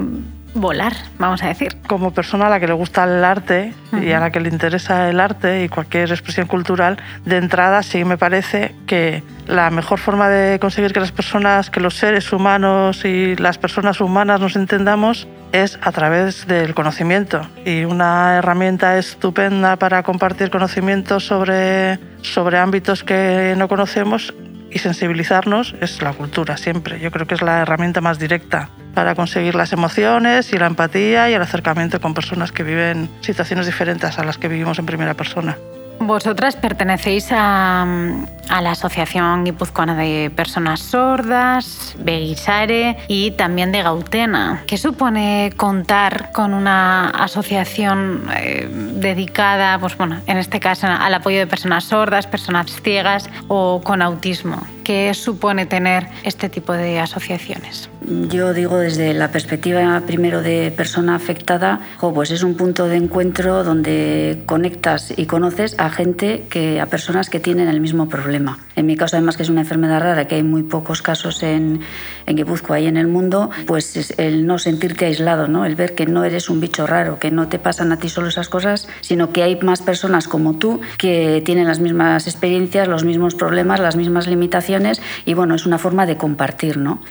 volar, 0.53 0.93
vamos 1.17 1.43
a 1.43 1.47
decir. 1.47 1.77
Como 1.87 2.11
persona 2.11 2.47
a 2.47 2.49
la 2.49 2.59
que 2.59 2.67
le 2.67 2.73
gusta 2.73 3.03
el 3.03 3.23
arte 3.23 3.73
y 4.01 4.11
a 4.11 4.19
la 4.19 4.31
que 4.31 4.39
le 4.39 4.49
interesa 4.49 5.09
el 5.09 5.19
arte 5.19 5.63
y 5.63 5.69
cualquier 5.69 6.11
expresión 6.11 6.47
cultural, 6.47 6.97
de 7.25 7.37
entrada 7.37 7.83
sí 7.83 8.03
me 8.03 8.17
parece 8.17 8.75
que 8.85 9.23
la 9.47 9.69
mejor 9.69 9.99
forma 9.99 10.29
de 10.29 10.59
conseguir 10.59 10.93
que 10.93 10.99
las 10.99 11.11
personas, 11.11 11.69
que 11.69 11.79
los 11.79 11.95
seres 11.95 12.31
humanos 12.31 13.05
y 13.05 13.35
las 13.35 13.57
personas 13.57 14.01
humanas 14.01 14.39
nos 14.39 14.55
entendamos 14.55 15.27
es 15.51 15.79
a 15.81 15.91
través 15.91 16.47
del 16.47 16.73
conocimiento. 16.73 17.41
Y 17.65 17.83
una 17.83 18.37
herramienta 18.37 18.97
estupenda 18.97 19.75
para 19.75 20.03
compartir 20.03 20.49
conocimientos 20.49 21.25
sobre, 21.25 21.99
sobre 22.21 22.57
ámbitos 22.57 23.03
que 23.03 23.55
no 23.57 23.67
conocemos 23.67 24.33
y 24.69 24.79
sensibilizarnos 24.79 25.75
es 25.81 26.01
la 26.01 26.13
cultura 26.13 26.55
siempre. 26.55 26.99
Yo 26.99 27.11
creo 27.11 27.27
que 27.27 27.35
es 27.35 27.41
la 27.41 27.61
herramienta 27.61 27.99
más 27.99 28.19
directa 28.19 28.69
para 28.93 29.15
conseguir 29.15 29.55
las 29.55 29.73
emociones 29.73 30.53
y 30.53 30.57
la 30.57 30.67
empatía 30.67 31.29
y 31.29 31.33
el 31.33 31.41
acercamiento 31.41 31.99
con 31.99 32.13
personas 32.13 32.51
que 32.51 32.63
viven 32.63 33.09
situaciones 33.21 33.65
diferentes 33.65 34.17
a 34.17 34.23
las 34.23 34.37
que 34.37 34.47
vivimos 34.47 34.79
en 34.79 34.85
primera 34.85 35.13
persona. 35.13 35.57
Vosotras 36.01 36.55
pertenecéis 36.55 37.31
a, 37.31 37.83
a, 37.83 38.61
la 38.61 38.71
Asociación 38.71 39.43
Guipuzcoana 39.45 39.95
de 39.95 40.31
Personas 40.35 40.79
Sordas, 40.79 41.95
Beguisare 41.99 42.97
y 43.07 43.31
también 43.31 43.71
de 43.71 43.83
Gautena. 43.83 44.63
¿Qué 44.65 44.77
supone 44.77 45.53
contar 45.57 46.31
con 46.31 46.55
una 46.55 47.09
asociación 47.09 48.23
eh, 48.35 48.67
dedicada, 48.95 49.77
pues 49.77 49.95
bueno, 49.95 50.19
en 50.25 50.37
este 50.37 50.59
caso 50.59 50.87
al 50.87 51.13
apoyo 51.13 51.37
de 51.37 51.45
personas 51.45 51.83
sordas, 51.83 52.25
personas 52.25 52.81
ciegas 52.81 53.29
o 53.47 53.81
con 53.83 54.01
autismo? 54.01 54.65
¿Qué 54.91 55.13
supone 55.13 55.65
tener 55.67 56.07
este 56.23 56.49
tipo 56.49 56.73
de 56.73 56.99
asociaciones? 56.99 57.89
Yo 58.29 58.53
digo 58.53 58.77
desde 58.77 59.13
la 59.13 59.31
perspectiva 59.31 60.01
primero 60.05 60.41
de 60.41 60.73
persona 60.75 61.15
afectada, 61.15 61.79
pues 62.01 62.31
es 62.31 62.43
un 62.43 62.57
punto 62.57 62.87
de 62.87 62.97
encuentro 62.97 63.63
donde 63.63 64.43
conectas 64.47 65.13
y 65.15 65.27
conoces 65.27 65.75
a 65.77 65.89
gente, 65.91 66.45
que, 66.49 66.81
a 66.81 66.87
personas 66.87 67.29
que 67.29 67.39
tienen 67.39 67.69
el 67.69 67.79
mismo 67.79 68.09
problema. 68.09 68.59
En 68.75 68.85
mi 68.85 68.97
caso, 68.97 69.15
además 69.15 69.37
que 69.37 69.43
es 69.43 69.49
una 69.49 69.61
enfermedad 69.61 70.01
rara, 70.01 70.27
que 70.27 70.35
hay 70.35 70.43
muy 70.43 70.63
pocos 70.63 71.01
casos 71.01 71.41
en, 71.41 71.79
en 72.25 72.35
Guipúzcoa 72.35 72.81
y 72.81 72.87
en 72.87 72.97
el 72.97 73.07
mundo, 73.07 73.49
pues 73.67 73.95
es 73.95 74.13
el 74.17 74.45
no 74.45 74.57
sentirte 74.57 75.05
aislado, 75.05 75.47
¿no? 75.47 75.63
el 75.63 75.75
ver 75.75 75.95
que 75.95 76.05
no 76.05 76.25
eres 76.25 76.49
un 76.49 76.59
bicho 76.59 76.85
raro, 76.85 77.17
que 77.17 77.31
no 77.31 77.47
te 77.47 77.59
pasan 77.59 77.93
a 77.93 77.97
ti 77.97 78.09
solo 78.09 78.27
esas 78.27 78.49
cosas, 78.49 78.89
sino 78.99 79.31
que 79.31 79.43
hay 79.43 79.57
más 79.61 79.81
personas 79.81 80.27
como 80.27 80.55
tú 80.55 80.81
que 80.97 81.41
tienen 81.45 81.67
las 81.67 81.79
mismas 81.79 82.27
experiencias, 82.27 82.89
los 82.89 83.05
mismos 83.05 83.35
problemas, 83.35 83.79
las 83.79 83.95
mismas 83.95 84.27
limitaciones 84.27 84.80
y 85.25 85.33
bueno, 85.33 85.55
es 85.55 85.65
una 85.65 85.77
forma 85.77 86.05
de 86.05 86.17
compartir, 86.17 86.77
¿no? 86.77 87.01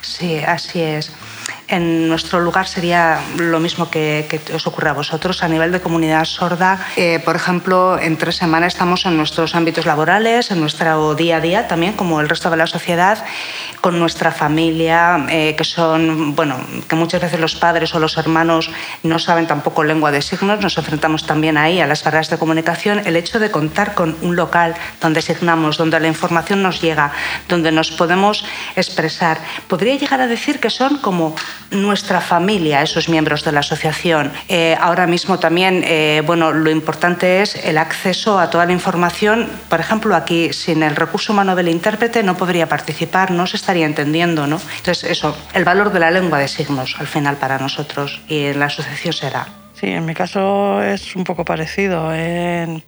Sí, 0.00 0.38
así 0.38 0.80
es. 0.80 1.12
En 1.72 2.06
nuestro 2.06 2.38
lugar 2.38 2.68
sería 2.68 3.18
lo 3.38 3.58
mismo 3.58 3.88
que, 3.88 4.28
os 4.54 4.66
ocurre 4.66 4.90
a 4.90 4.92
vosotros 4.92 5.42
a 5.42 5.48
nivel 5.48 5.72
de 5.72 5.80
comunidad 5.80 6.26
sorda. 6.26 6.78
Eh, 6.96 7.18
por 7.24 7.34
ejemplo, 7.34 7.98
en 7.98 8.18
tres 8.18 8.36
semanas 8.36 8.74
estamos 8.74 9.06
en 9.06 9.16
nuestros 9.16 9.54
ámbitos 9.54 9.86
laborales, 9.86 10.50
en 10.50 10.60
nuestro 10.60 11.14
día 11.14 11.38
a 11.38 11.40
día 11.40 11.68
también, 11.68 11.94
como 11.94 12.20
el 12.20 12.28
resto 12.28 12.50
de 12.50 12.58
la 12.58 12.66
sociedad, 12.66 13.24
con 13.80 13.98
nuestra 13.98 14.32
familia, 14.32 15.24
eh, 15.30 15.54
que 15.56 15.64
son, 15.64 16.34
bueno, 16.34 16.60
que 16.88 16.94
muchas 16.94 17.22
veces 17.22 17.40
los 17.40 17.54
padres 17.54 17.94
o 17.94 17.98
los 17.98 18.18
hermanos 18.18 18.70
no 19.02 19.18
saben 19.18 19.46
tampoco 19.46 19.82
lengua 19.82 20.12
de 20.12 20.20
signos. 20.20 20.60
Nos 20.60 20.76
enfrentamos 20.76 21.26
también 21.26 21.56
ahí 21.56 21.80
a 21.80 21.86
las 21.86 22.04
barreras 22.04 22.28
de 22.28 22.36
comunicación. 22.36 23.00
El 23.06 23.16
hecho 23.16 23.38
de 23.38 23.50
contar 23.50 23.94
con 23.94 24.14
un 24.20 24.36
local 24.36 24.74
donde 25.00 25.22
signamos, 25.22 25.78
donde 25.78 25.98
la 26.00 26.08
información 26.08 26.62
nos 26.62 26.82
llega, 26.82 27.12
donde 27.48 27.72
nos 27.72 27.92
podemos 27.92 28.44
expresar, 28.76 29.38
podría 29.68 29.96
llegar 29.96 30.20
a 30.20 30.26
decir 30.26 30.60
que 30.60 30.68
son 30.68 30.98
como 30.98 31.34
nuestra 31.72 32.20
familia, 32.20 32.82
esos 32.82 33.08
miembros 33.08 33.44
de 33.44 33.52
la 33.52 33.60
asociación. 33.60 34.32
Eh, 34.48 34.76
ahora 34.80 35.06
mismo 35.06 35.38
también, 35.38 35.82
eh, 35.84 36.22
bueno, 36.24 36.52
lo 36.52 36.70
importante 36.70 37.42
es 37.42 37.56
el 37.56 37.78
acceso 37.78 38.38
a 38.38 38.50
toda 38.50 38.66
la 38.66 38.72
información. 38.72 39.48
Por 39.68 39.80
ejemplo, 39.80 40.14
aquí 40.14 40.52
sin 40.52 40.82
el 40.82 40.96
recurso 40.96 41.32
humano 41.32 41.56
del 41.56 41.68
intérprete 41.68 42.22
no 42.22 42.36
podría 42.36 42.68
participar, 42.68 43.30
no 43.30 43.46
se 43.46 43.56
estaría 43.56 43.86
entendiendo, 43.86 44.46
¿no? 44.46 44.60
Entonces, 44.76 45.04
eso, 45.04 45.36
el 45.54 45.64
valor 45.64 45.92
de 45.92 46.00
la 46.00 46.10
lengua 46.10 46.38
de 46.38 46.48
signos 46.48 46.96
al 46.98 47.06
final 47.06 47.36
para 47.36 47.58
nosotros 47.58 48.20
y 48.28 48.44
en 48.44 48.60
la 48.60 48.66
asociación 48.66 49.12
será. 49.12 49.46
Sí, 49.82 49.88
en 49.88 50.04
mi 50.04 50.14
caso 50.14 50.80
es 50.80 51.16
un 51.16 51.24
poco 51.24 51.44
parecido. 51.44 52.14
En, 52.14 52.84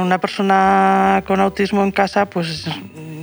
una 0.00 0.18
persona 0.18 1.24
con 1.26 1.40
autismo 1.40 1.82
en 1.82 1.90
casa, 1.90 2.26
pues 2.26 2.64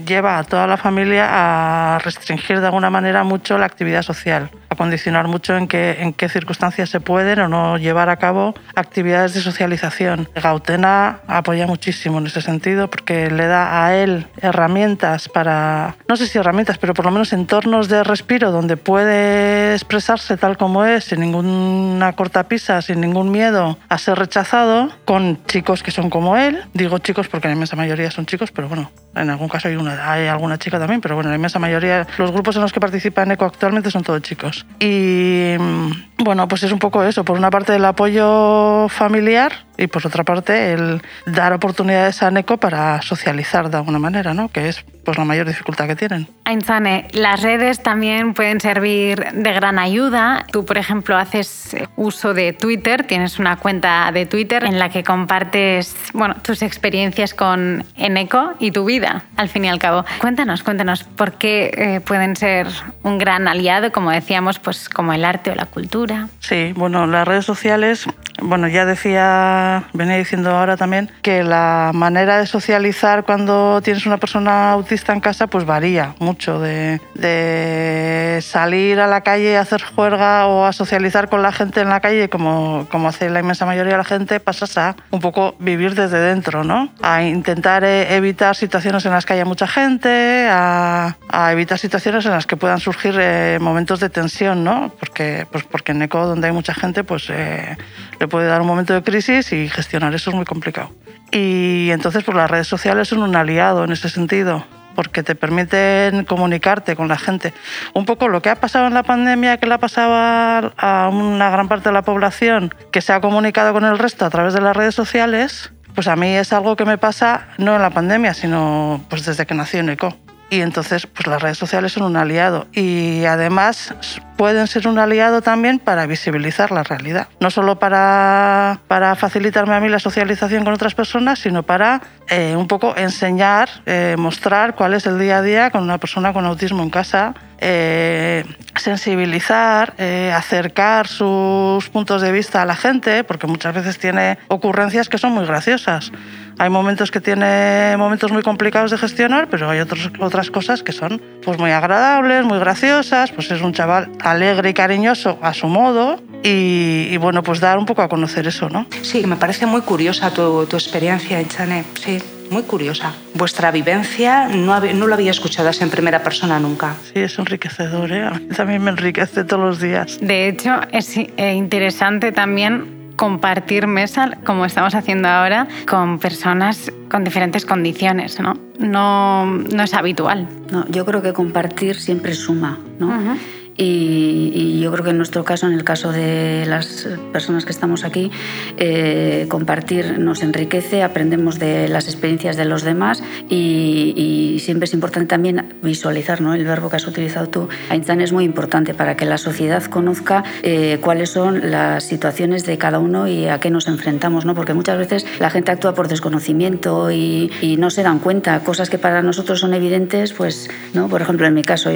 lleva 0.05 0.37
a 0.37 0.43
toda 0.43 0.67
la 0.67 0.75
familia 0.75 1.27
a 1.29 1.99
restringir 1.99 2.59
de 2.59 2.65
alguna 2.65 2.89
manera 2.89 3.23
mucho 3.23 3.57
la 3.57 3.65
actividad 3.65 4.01
social, 4.01 4.51
a 4.75 4.77
condicionar 4.77 5.27
mucho 5.27 5.57
en 5.57 5.67
qué, 5.67 5.97
en 5.99 6.13
qué 6.13 6.29
circunstancias 6.29 6.89
se 6.89 6.99
pueden 6.99 7.39
o 7.39 7.47
no 7.47 7.77
llevar 7.77 8.09
a 8.09 8.17
cabo 8.17 8.53
actividades 8.75 9.33
de 9.33 9.41
socialización. 9.41 10.29
Gautena 10.35 11.19
apoya 11.27 11.67
muchísimo 11.67 12.19
en 12.19 12.27
ese 12.27 12.41
sentido 12.41 12.89
porque 12.89 13.29
le 13.29 13.47
da 13.47 13.85
a 13.85 13.95
él 13.95 14.27
herramientas 14.41 15.29
para, 15.29 15.95
no 16.07 16.15
sé 16.17 16.27
si 16.27 16.37
herramientas, 16.37 16.77
pero 16.77 16.93
por 16.93 17.05
lo 17.05 17.11
menos 17.11 17.33
entornos 17.33 17.87
de 17.89 18.03
respiro 18.03 18.51
donde 18.51 18.77
puede 18.77 19.73
expresarse 19.73 20.37
tal 20.37 20.57
como 20.57 20.85
es, 20.85 21.05
sin 21.05 21.19
ninguna 21.19 22.13
cortapisa, 22.13 22.81
sin 22.81 23.01
ningún 23.01 23.31
miedo 23.31 23.77
a 23.89 23.97
ser 23.97 24.17
rechazado, 24.17 24.89
con 25.05 25.43
chicos 25.45 25.83
que 25.83 25.91
son 25.91 26.09
como 26.09 26.37
él. 26.37 26.63
Digo 26.73 26.99
chicos 26.99 27.27
porque 27.27 27.47
la 27.47 27.53
inmensa 27.53 27.75
mayoría 27.75 28.11
son 28.11 28.25
chicos, 28.25 28.51
pero 28.51 28.67
bueno, 28.67 28.91
en 29.15 29.29
algún 29.29 29.47
caso 29.47 29.67
hay, 29.67 29.75
una, 29.75 30.11
hay 30.11 30.27
alguna 30.27 30.57
chica 30.57 30.79
también, 30.79 31.01
pero 31.01 31.15
bueno, 31.15 31.29
la 31.29 31.35
inmensa 31.35 31.59
mayoría, 31.59 32.07
los 32.17 32.31
grupos 32.31 32.55
en 32.55 32.61
los 32.61 32.73
que 32.73 32.79
participa 32.79 33.23
ECO 33.23 33.45
actualmente 33.45 33.91
son 33.91 34.03
todos 34.03 34.21
chicos. 34.21 34.64
Y 34.79 35.55
mm, 35.57 36.23
bueno, 36.23 36.47
pues 36.47 36.63
es 36.63 36.71
un 36.71 36.79
poco 36.79 37.03
eso, 37.03 37.23
por 37.23 37.37
una 37.37 37.49
parte 37.49 37.75
el 37.75 37.85
apoyo 37.85 38.87
familiar 38.89 39.64
y 39.77 39.87
por 39.87 40.05
otra 40.05 40.23
parte 40.23 40.73
el 40.73 41.01
dar 41.25 41.53
oportunidades 41.53 42.21
a 42.23 42.31
NECO 42.31 42.57
para 42.57 43.01
socializar 43.01 43.69
de 43.69 43.77
alguna 43.77 43.99
manera, 43.99 44.33
¿no? 44.33 44.49
que 44.49 44.69
es 44.69 44.85
pues, 45.03 45.17
la 45.17 45.25
mayor 45.25 45.47
dificultad 45.47 45.87
que 45.87 45.95
tienen. 45.95 46.27
Ainzane, 46.45 47.07
las 47.13 47.41
redes 47.41 47.81
también 47.81 48.33
pueden 48.33 48.59
servir 48.59 49.31
de 49.33 49.53
gran 49.53 49.79
ayuda. 49.79 50.45
Tú, 50.51 50.65
por 50.65 50.77
ejemplo, 50.77 51.17
haces 51.17 51.75
uso 51.95 52.33
de 52.33 52.53
Twitter, 52.53 53.03
tienes 53.03 53.39
una 53.39 53.57
cuenta 53.57 54.11
de 54.11 54.25
Twitter 54.25 54.63
en 54.65 54.79
la 54.79 54.89
que 54.89 55.03
compartes 55.03 55.95
bueno, 56.13 56.35
tus 56.41 56.61
experiencias 56.61 57.33
con 57.33 57.83
Eneco 57.95 58.53
y 58.59 58.71
tu 58.71 58.85
vida, 58.85 59.23
al 59.37 59.49
fin 59.49 59.65
y 59.65 59.69
al 59.69 59.79
cabo. 59.79 60.05
Cuéntanos, 60.19 60.63
cuéntanos, 60.63 61.03
¿por 61.03 61.33
qué 61.33 61.71
eh, 61.75 62.01
pueden 62.01 62.35
ser 62.35 62.67
un 63.03 63.17
gran 63.17 63.47
aliado, 63.47 63.91
como 63.91 64.11
decíamos, 64.11 64.59
pues 64.59 64.89
como 64.89 65.13
el 65.13 65.25
arte 65.25 65.51
o 65.51 65.55
la 65.55 65.65
cultura? 65.65 66.27
Sí, 66.39 66.73
bueno, 66.75 67.07
las 67.07 67.27
redes 67.27 67.45
sociales, 67.45 68.05
bueno, 68.41 68.67
ya 68.67 68.85
decía, 68.85 69.64
venía 69.93 70.17
diciendo 70.17 70.51
ahora 70.51 70.77
también, 70.77 71.09
que 71.21 71.43
la 71.43 71.91
manera 71.93 72.37
de 72.39 72.45
socializar 72.45 73.23
cuando 73.23 73.81
tienes 73.81 74.05
una 74.05 74.17
persona 74.17 74.71
autista 74.71 75.13
en 75.13 75.19
casa, 75.19 75.47
pues 75.47 75.65
varía 75.65 76.15
mucho 76.19 76.59
de, 76.59 77.01
de 77.13 78.39
salir 78.41 78.99
a 78.99 79.07
la 79.07 79.21
calle 79.21 79.57
a 79.57 79.61
hacer 79.61 79.81
juerga 79.83 80.47
o 80.47 80.65
a 80.65 80.73
socializar 80.73 81.29
con 81.29 81.41
la 81.41 81.51
gente 81.51 81.81
en 81.81 81.89
la 81.89 81.99
calle, 81.99 82.29
como, 82.29 82.87
como 82.91 83.09
hace 83.09 83.29
la 83.29 83.39
inmensa 83.39 83.65
mayoría 83.65 83.93
de 83.93 83.97
la 83.97 84.03
gente, 84.03 84.39
pasas 84.39 84.77
a 84.77 84.95
un 85.11 85.19
poco 85.19 85.55
vivir 85.59 85.95
desde 85.95 86.19
dentro, 86.19 86.63
¿no? 86.63 86.89
A 87.01 87.23
intentar 87.23 87.83
eh, 87.83 88.15
evitar 88.15 88.55
situaciones 88.55 89.05
en 89.05 89.11
las 89.11 89.25
que 89.25 89.33
haya 89.33 89.45
mucha 89.45 89.67
gente, 89.67 90.47
a, 90.49 91.15
a 91.29 91.51
evitar 91.51 91.79
situaciones 91.79 92.25
en 92.25 92.31
las 92.31 92.45
que 92.45 92.57
puedan 92.57 92.79
surgir 92.79 93.15
eh, 93.19 93.57
momentos 93.59 93.99
de 93.99 94.09
tensión, 94.09 94.63
¿no? 94.63 94.91
Porque, 94.99 95.47
pues 95.51 95.63
porque 95.63 95.91
en 95.91 96.01
ECO, 96.01 96.25
donde 96.25 96.47
hay 96.47 96.53
mucha 96.53 96.73
gente, 96.73 97.03
pues 97.03 97.29
eh, 97.29 97.77
le 98.19 98.27
puede 98.27 98.47
dar 98.47 98.61
un 98.61 98.67
momento 98.67 98.93
de 98.93 99.03
crisis 99.03 99.51
y 99.51 99.54
gestionar 99.73 100.13
eso 100.13 100.29
es 100.29 100.35
muy 100.35 100.45
complicado. 100.45 100.91
Y 101.31 101.89
entonces, 101.91 102.23
pues 102.23 102.37
las 102.37 102.49
redes 102.49 102.67
sociales 102.67 103.07
son 103.07 103.23
un 103.23 103.35
aliado 103.35 103.83
en 103.83 103.91
ese 103.91 104.09
sentido 104.09 104.65
porque 104.95 105.23
te 105.23 105.35
permiten 105.35 106.23
comunicarte 106.23 106.95
con 106.95 107.07
la 107.07 107.17
gente. 107.17 107.53
Un 107.93 108.05
poco 108.05 108.29
lo 108.29 108.41
que 108.41 108.49
ha 108.49 108.55
pasado 108.55 108.87
en 108.87 108.93
la 108.93 109.03
pandemia, 109.03 109.57
que 109.57 109.67
le 109.67 109.73
ha 109.73 109.77
pasado 109.77 110.13
a 110.15 111.09
una 111.11 111.49
gran 111.49 111.67
parte 111.67 111.89
de 111.89 111.93
la 111.93 112.01
población, 112.01 112.73
que 112.91 113.01
se 113.01 113.11
ha 113.11 113.19
comunicado 113.19 113.73
con 113.73 113.83
el 113.83 113.99
resto 113.99 114.25
a 114.25 114.29
través 114.29 114.53
de 114.53 114.61
las 114.61 114.75
redes 114.75 114.95
sociales, 114.95 115.73
pues 115.93 116.07
a 116.07 116.15
mí 116.15 116.35
es 116.35 116.51
algo 116.53 116.75
que 116.75 116.85
me 116.85 116.97
pasa 116.97 117.47
no 117.57 117.75
en 117.75 117.81
la 117.81 117.89
pandemia, 117.89 118.33
sino 118.33 119.03
pues 119.09 119.25
desde 119.25 119.45
que 119.45 119.53
nací 119.53 119.77
en 119.77 119.89
ECO. 119.89 120.24
Y 120.49 120.61
entonces, 120.61 121.07
pues 121.07 121.25
las 121.27 121.41
redes 121.41 121.57
sociales 121.57 121.93
son 121.93 122.03
un 122.03 122.17
aliado 122.17 122.67
y 122.71 123.25
además 123.25 123.95
pueden 124.37 124.67
ser 124.67 124.87
un 124.87 124.99
aliado 124.99 125.41
también 125.41 125.79
para 125.79 126.05
visibilizar 126.05 126.71
la 126.71 126.83
realidad. 126.83 127.27
No 127.39 127.49
solo 127.49 127.79
para, 127.79 128.79
para 128.87 129.15
facilitarme 129.15 129.73
a 129.73 129.79
mí 129.79 129.89
la 129.89 129.99
socialización 129.99 130.63
con 130.63 130.73
otras 130.73 130.93
personas, 130.93 131.39
sino 131.39 131.63
para 131.63 132.01
eh, 132.29 132.55
un 132.55 132.67
poco 132.67 132.95
enseñar, 132.95 133.69
eh, 133.85 134.15
mostrar 134.17 134.75
cuál 134.75 134.93
es 134.93 135.07
el 135.07 135.19
día 135.19 135.37
a 135.37 135.41
día 135.41 135.69
con 135.71 135.83
una 135.83 135.97
persona 135.97 136.31
con 136.31 136.45
autismo 136.45 136.83
en 136.83 136.89
casa, 136.89 137.33
eh, 137.59 138.43
sensibilizar, 138.75 139.93
eh, 139.97 140.31
acercar 140.35 141.07
sus 141.07 141.89
puntos 141.89 142.21
de 142.21 142.31
vista 142.31 142.61
a 142.61 142.65
la 142.65 142.75
gente, 142.75 143.23
porque 143.23 143.47
muchas 143.47 143.73
veces 143.73 143.97
tiene 143.97 144.37
ocurrencias 144.49 145.07
que 145.09 145.17
son 145.17 145.31
muy 145.31 145.45
graciosas. 145.45 146.11
Hay 146.57 146.69
momentos 146.69 147.11
que 147.11 147.19
tiene 147.19 147.95
momentos 147.97 148.31
muy 148.31 148.41
complicados 148.41 148.91
de 148.91 148.97
gestionar, 148.97 149.47
pero 149.49 149.69
hay 149.69 149.79
otros, 149.79 150.09
otras 150.19 150.51
cosas 150.51 150.83
que 150.83 150.91
son 150.91 151.21
pues, 151.43 151.57
muy 151.57 151.71
agradables, 151.71 152.45
muy 152.45 152.59
graciosas. 152.59 153.31
Pues 153.31 153.51
es 153.51 153.61
un 153.61 153.73
chaval 153.73 154.09
alegre 154.21 154.69
y 154.69 154.73
cariñoso 154.73 155.37
a 155.41 155.53
su 155.53 155.67
modo. 155.67 156.21
Y, 156.43 157.07
y 157.11 157.17
bueno, 157.17 157.43
pues 157.43 157.59
dar 157.59 157.77
un 157.77 157.85
poco 157.85 158.01
a 158.03 158.07
conocer 158.07 158.47
eso, 158.47 158.69
¿no? 158.69 158.85
Sí, 159.01 159.25
me 159.25 159.35
parece 159.35 159.65
muy 159.65 159.81
curiosa 159.81 160.31
tu, 160.31 160.65
tu 160.65 160.75
experiencia, 160.77 161.45
Chane. 161.47 161.83
Sí, 161.99 162.19
muy 162.51 162.63
curiosa. 162.63 163.13
Vuestra 163.33 163.71
vivencia 163.71 164.47
no, 164.47 164.79
no 164.79 165.07
lo 165.07 165.13
había 165.13 165.31
escuchado 165.31 165.69
así 165.69 165.83
en 165.83 165.89
primera 165.89 166.21
persona 166.23 166.59
nunca. 166.59 166.95
Sí, 167.13 167.19
es 167.19 167.37
enriquecedor, 167.39 168.11
¿eh? 168.11 168.25
A 168.25 168.31
mí 168.31 168.47
también 168.55 168.83
me 168.83 168.91
enriquece 168.91 169.43
todos 169.43 169.63
los 169.63 169.79
días. 169.79 170.19
De 170.21 170.47
hecho, 170.47 170.79
es 170.91 171.17
eh, 171.17 171.53
interesante 171.53 172.31
también 172.31 173.04
compartir 173.15 173.87
mesa, 173.87 174.37
como 174.45 174.65
estamos 174.65 174.95
haciendo 174.95 175.27
ahora, 175.27 175.67
con 175.87 176.19
personas 176.19 176.91
con 177.09 177.23
diferentes 177.23 177.65
condiciones, 177.65 178.39
¿no? 178.39 178.55
No, 178.79 179.45
no 179.45 179.83
es 179.83 179.93
habitual. 179.93 180.47
No, 180.71 180.85
yo 180.89 181.05
creo 181.05 181.21
que 181.21 181.33
compartir 181.33 181.95
siempre 181.95 182.33
suma, 182.33 182.79
¿no? 182.99 183.07
Uh 183.07 183.11
-huh. 183.11 183.37
Y, 183.77 184.51
y, 184.53 184.79
yo 184.79 184.91
creo 184.91 185.03
que 185.03 185.09
en 185.09 185.17
nuestro 185.17 185.43
caso, 185.43 185.67
en 185.67 185.73
el 185.73 185.83
caso 185.83 186.13
de 186.13 186.65
las 186.65 187.09
personas 187.33 187.65
que 187.65 187.71
estamos 187.71 188.05
aquí, 188.05 188.31
eh, 188.77 189.47
compartir 189.49 190.17
nos 190.17 190.43
enriquece, 190.43 191.03
aprendemos 191.03 191.59
de 191.59 191.89
las 191.89 192.07
experiencias 192.07 192.55
de 192.55 192.63
los 192.63 192.83
demás 192.83 193.21
y, 193.49 194.13
y, 194.15 194.59
siempre 194.59 194.85
es 194.85 194.93
importante 194.93 195.27
también 195.27 195.73
visualizar, 195.81 196.39
¿no? 196.39 196.53
El 196.53 196.63
verbo 196.63 196.89
que 196.89 196.95
has 196.95 197.07
utilizado 197.07 197.49
tú, 197.49 197.67
Einstein, 197.89 198.21
es 198.21 198.31
muy 198.31 198.45
importante 198.45 198.93
para 198.93 199.17
que 199.17 199.25
la 199.25 199.37
sociedad 199.37 199.83
conozca 199.83 200.43
eh, 200.63 200.99
cuáles 201.01 201.31
son 201.31 201.69
las 201.69 202.05
situaciones 202.05 202.65
de 202.65 202.77
cada 202.77 202.99
uno 202.99 203.27
y 203.27 203.47
a 203.47 203.59
qué 203.59 203.69
nos 203.71 203.87
enfrentamos, 203.87 204.45
¿no? 204.45 204.55
Porque 204.55 204.73
muchas 204.73 204.97
veces 204.97 205.25
la 205.39 205.49
gente 205.49 205.71
actúa 205.71 205.93
por 205.93 206.07
desconocimiento 206.07 207.11
y, 207.11 207.51
y 207.59 207.75
no 207.75 207.89
se 207.89 208.03
dan 208.03 208.19
cuenta. 208.19 208.57
Cosas 208.61 208.89
que 208.89 208.97
para 208.97 209.21
nosotros 209.21 209.59
son 209.59 209.73
evidentes, 209.73 210.31
pues, 210.31 210.69
¿no? 210.93 211.09
Por 211.09 211.21
ejemplo, 211.21 211.45
en 211.45 211.53
mi 211.53 211.63
caso, 211.63 211.89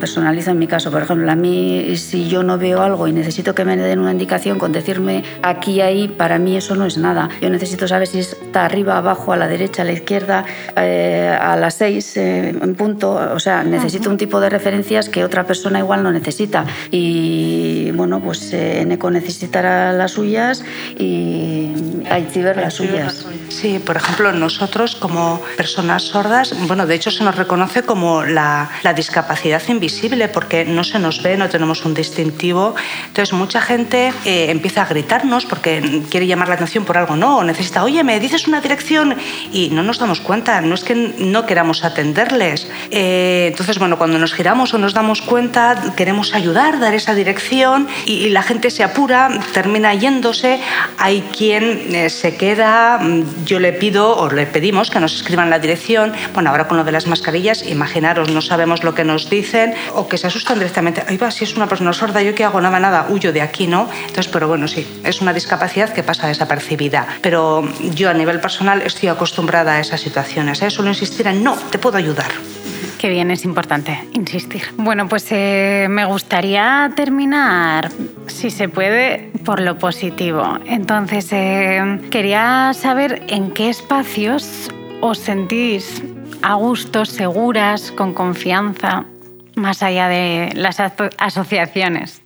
personalizo 0.00 0.52
en 0.52 0.58
mi 0.58 0.66
caso, 0.66 0.90
por 0.90 1.02
ejemplo, 1.02 1.25
a 1.30 1.36
mí, 1.36 1.96
si 1.96 2.28
yo 2.28 2.42
no 2.42 2.58
veo 2.58 2.82
algo 2.82 3.08
y 3.08 3.12
necesito 3.12 3.54
que 3.54 3.64
me 3.64 3.76
den 3.76 3.98
una 3.98 4.12
indicación 4.12 4.58
con 4.58 4.72
decirme 4.72 5.24
aquí 5.42 5.72
y 5.72 5.80
ahí, 5.80 6.08
para 6.08 6.38
mí 6.38 6.56
eso 6.56 6.74
no 6.74 6.86
es 6.86 6.98
nada. 6.98 7.28
Yo 7.40 7.50
necesito 7.50 7.88
saber 7.88 8.06
si 8.06 8.20
está 8.20 8.64
arriba, 8.64 8.96
abajo, 8.98 9.32
a 9.32 9.36
la 9.36 9.48
derecha, 9.48 9.82
a 9.82 9.84
la 9.84 9.92
izquierda, 9.92 10.44
eh, 10.76 11.36
a 11.38 11.56
las 11.56 11.74
seis 11.74 12.16
eh, 12.16 12.50
en 12.50 12.74
punto. 12.74 13.12
O 13.34 13.40
sea, 13.40 13.62
necesito 13.62 14.10
un 14.10 14.16
tipo 14.16 14.40
de 14.40 14.50
referencias 14.50 15.08
que 15.08 15.24
otra 15.24 15.44
persona 15.44 15.78
igual 15.78 16.02
no 16.02 16.12
necesita. 16.12 16.64
Y 16.90 17.90
bueno, 17.92 18.20
pues 18.20 18.52
eh, 18.52 18.82
Eneco 18.82 19.10
necesitará 19.10 19.92
las 19.92 20.12
suyas 20.12 20.64
y 20.98 21.72
Aitziber 22.10 22.56
las 22.56 22.74
suyas. 22.74 23.26
Sí, 23.48 23.78
por 23.78 23.96
ejemplo, 23.96 24.32
nosotros 24.32 24.96
como 24.96 25.40
personas 25.56 26.02
sordas, 26.02 26.54
bueno, 26.66 26.86
de 26.86 26.94
hecho 26.94 27.10
se 27.10 27.24
nos 27.24 27.36
reconoce 27.36 27.82
como 27.82 28.24
la, 28.24 28.70
la 28.82 28.94
discapacidad 28.94 29.62
invisible 29.68 30.28
porque 30.28 30.64
no 30.64 30.84
se 30.84 30.98
nos 30.98 31.15
no 31.36 31.48
tenemos 31.48 31.84
un 31.84 31.94
distintivo. 31.94 32.74
Entonces, 33.08 33.32
mucha 33.32 33.60
gente 33.60 34.12
eh, 34.24 34.50
empieza 34.50 34.82
a 34.82 34.86
gritarnos 34.86 35.46
porque 35.46 36.02
quiere 36.10 36.26
llamar 36.26 36.48
la 36.48 36.54
atención 36.54 36.84
por 36.84 36.96
algo, 36.96 37.16
no, 37.16 37.42
necesita, 37.42 37.82
oye, 37.82 38.04
me 38.04 38.20
dices 38.20 38.46
una 38.46 38.60
dirección 38.60 39.16
y 39.52 39.70
no 39.70 39.82
nos 39.82 39.98
damos 39.98 40.20
cuenta, 40.20 40.60
no 40.60 40.74
es 40.74 40.84
que 40.84 40.94
no 40.94 41.46
queramos 41.46 41.84
atenderles. 41.84 42.70
Eh, 42.90 43.48
entonces, 43.50 43.78
bueno, 43.78 43.98
cuando 43.98 44.18
nos 44.18 44.34
giramos 44.34 44.72
o 44.74 44.78
nos 44.78 44.94
damos 44.94 45.22
cuenta, 45.22 45.94
queremos 45.96 46.34
ayudar, 46.34 46.78
dar 46.78 46.94
esa 46.94 47.14
dirección 47.14 47.88
y, 48.04 48.26
la 48.36 48.42
gente 48.42 48.70
se 48.70 48.82
apura, 48.82 49.30
termina 49.54 49.94
yéndose. 49.94 50.60
Hay 50.98 51.22
quien 51.36 51.94
eh, 51.94 52.10
se 52.10 52.36
queda, 52.36 53.00
yo 53.44 53.60
le 53.60 53.72
pido 53.72 54.16
o 54.16 54.30
le 54.30 54.46
pedimos 54.46 54.90
que 54.90 55.00
nos 55.00 55.14
escriban 55.14 55.48
la 55.48 55.58
dirección. 55.58 56.12
Bueno, 56.34 56.50
ahora 56.50 56.68
con 56.68 56.76
lo 56.76 56.84
de 56.84 56.92
las 56.92 57.06
mascarillas, 57.06 57.66
imaginaros, 57.66 58.30
no 58.30 58.42
sabemos 58.42 58.84
lo 58.84 58.94
que 58.94 59.04
nos 59.04 59.30
dicen 59.30 59.74
o 59.94 60.08
que 60.08 60.18
se 60.18 60.26
asustan 60.26 60.58
directamente 60.58 61.02
ahí 61.06 61.16
va, 61.16 61.30
si 61.30 61.44
es 61.44 61.56
una 61.56 61.66
persona 61.66 61.92
sorda, 61.92 62.22
¿yo 62.22 62.34
qué 62.34 62.44
hago? 62.44 62.60
Nada, 62.60 62.80
nada, 62.80 63.06
huyo 63.08 63.32
de 63.32 63.42
aquí, 63.42 63.66
¿no? 63.66 63.88
Entonces, 64.00 64.28
pero 64.28 64.48
bueno, 64.48 64.68
sí, 64.68 64.86
es 65.04 65.20
una 65.20 65.32
discapacidad 65.32 65.92
que 65.92 66.02
pasa 66.02 66.28
desapercibida. 66.28 67.06
Pero 67.22 67.68
yo 67.94 68.10
a 68.10 68.14
nivel 68.14 68.40
personal 68.40 68.82
estoy 68.82 69.08
acostumbrada 69.08 69.74
a 69.74 69.80
esas 69.80 70.00
situaciones. 70.00 70.62
¿eh? 70.62 70.70
Suelo 70.70 70.90
insistir 70.90 71.26
en, 71.26 71.42
no, 71.42 71.54
te 71.70 71.78
puedo 71.78 71.96
ayudar. 71.96 72.30
Qué 72.98 73.10
bien, 73.10 73.30
es 73.30 73.44
importante 73.44 74.04
insistir. 74.14 74.62
Bueno, 74.76 75.08
pues 75.08 75.26
eh, 75.30 75.86
me 75.90 76.06
gustaría 76.06 76.90
terminar, 76.96 77.90
si 78.26 78.50
se 78.50 78.68
puede, 78.68 79.30
por 79.44 79.60
lo 79.60 79.78
positivo. 79.78 80.58
Entonces, 80.64 81.28
eh, 81.32 82.00
quería 82.10 82.72
saber 82.74 83.22
en 83.28 83.50
qué 83.50 83.68
espacios 83.68 84.70
os 85.02 85.18
sentís 85.18 86.02
a 86.42 86.54
gusto, 86.54 87.04
seguras, 87.04 87.92
con 87.92 88.14
confianza, 88.14 89.04
más 89.56 89.82
allá 89.82 90.08
de 90.08 90.52
las 90.54 90.76
asociaciones. 91.18 92.22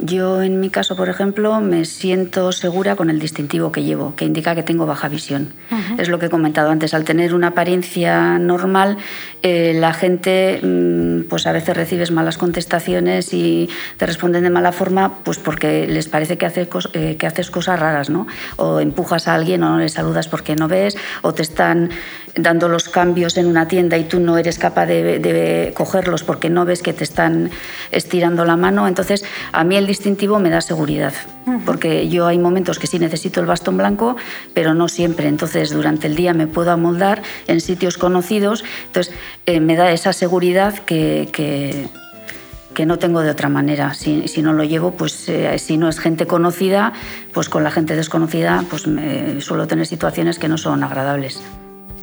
Yo 0.00 0.42
en 0.42 0.58
mi 0.58 0.70
caso, 0.70 0.96
por 0.96 1.08
ejemplo, 1.08 1.60
me 1.60 1.84
siento 1.84 2.50
segura 2.50 2.96
con 2.96 3.10
el 3.10 3.20
distintivo 3.20 3.70
que 3.70 3.84
llevo, 3.84 4.16
que 4.16 4.24
indica 4.24 4.54
que 4.56 4.64
tengo 4.64 4.86
baja 4.86 5.08
visión. 5.08 5.54
Es 5.98 6.08
lo 6.08 6.18
que 6.18 6.26
he 6.26 6.30
comentado 6.30 6.70
antes, 6.70 6.94
al 6.94 7.04
tener 7.04 7.32
una 7.32 7.48
apariencia 7.48 8.38
normal, 8.40 8.98
eh, 9.42 9.72
la 9.74 9.94
gente 9.94 10.60
mm, 10.60 11.28
pues 11.28 11.46
a 11.46 11.52
veces 11.52 11.76
recibes 11.76 12.10
malas 12.10 12.38
contestaciones 12.38 13.32
y 13.32 13.70
te 13.96 14.06
responden 14.06 14.42
de 14.42 14.50
mala 14.50 14.72
forma 14.72 15.20
pues 15.22 15.38
porque 15.38 15.86
les 15.86 16.08
parece 16.08 16.38
que 16.38 16.46
haces, 16.46 16.68
eh, 16.92 17.16
que 17.16 17.26
haces 17.28 17.50
cosas 17.52 17.78
raras, 17.78 18.10
¿no? 18.10 18.26
O 18.56 18.80
empujas 18.80 19.28
a 19.28 19.34
alguien 19.34 19.62
o 19.62 19.70
no 19.70 19.78
le 19.78 19.88
saludas 19.88 20.26
porque 20.26 20.56
no 20.56 20.66
ves, 20.66 20.96
o 21.22 21.34
te 21.34 21.42
están 21.42 21.90
dando 22.36 22.68
los 22.68 22.88
cambios 22.88 23.36
en 23.36 23.46
una 23.46 23.68
tienda 23.68 23.96
y 23.96 24.04
tú 24.04 24.18
no 24.20 24.36
eres 24.38 24.58
capaz 24.58 24.86
de, 24.86 25.72
cogerlos 25.74 26.24
porque 26.24 26.50
no 26.50 26.64
ves 26.64 26.82
que 26.82 26.92
te 26.92 27.04
están 27.04 27.50
estirando 27.90 28.44
la 28.44 28.56
mano. 28.56 28.88
Entonces, 28.88 29.24
a 29.52 29.64
mí 29.64 29.76
el 29.76 29.86
distintivo 29.86 30.38
me 30.38 30.50
da 30.50 30.60
seguridad, 30.60 31.12
porque 31.64 32.08
yo 32.08 32.26
hay 32.26 32.38
momentos 32.38 32.78
que 32.78 32.86
sí 32.86 32.98
necesito 32.98 33.40
el 33.40 33.46
bastón 33.46 33.76
blanco, 33.76 34.16
pero 34.52 34.74
no 34.74 34.88
siempre. 34.88 35.28
Entonces, 35.28 35.70
durante 35.70 36.06
el 36.06 36.16
día 36.16 36.34
me 36.34 36.46
puedo 36.46 36.72
amoldar 36.72 37.22
en 37.46 37.60
sitios 37.60 37.98
conocidos. 37.98 38.64
Entonces, 38.86 39.14
eh, 39.46 39.60
me 39.60 39.76
da 39.76 39.92
esa 39.92 40.12
seguridad 40.12 40.78
que, 40.78 41.28
que, 41.32 41.88
no 42.84 42.98
tengo 42.98 43.20
de 43.20 43.30
otra 43.30 43.48
manera. 43.48 43.94
Si, 43.94 44.42
no 44.42 44.52
lo 44.52 44.64
llevo, 44.64 44.90
pues 44.90 45.28
eh, 45.28 45.58
si 45.58 45.76
no 45.76 45.88
es 45.88 46.00
gente 46.00 46.26
conocida, 46.26 46.92
pues 47.32 47.48
con 47.48 47.62
la 47.62 47.70
gente 47.70 47.94
desconocida, 47.94 48.64
pues 48.68 48.82
suelo 49.38 49.66
tener 49.68 49.86
situaciones 49.86 50.38
que 50.38 50.48
no 50.48 50.58
son 50.58 50.82
agradables 50.82 51.40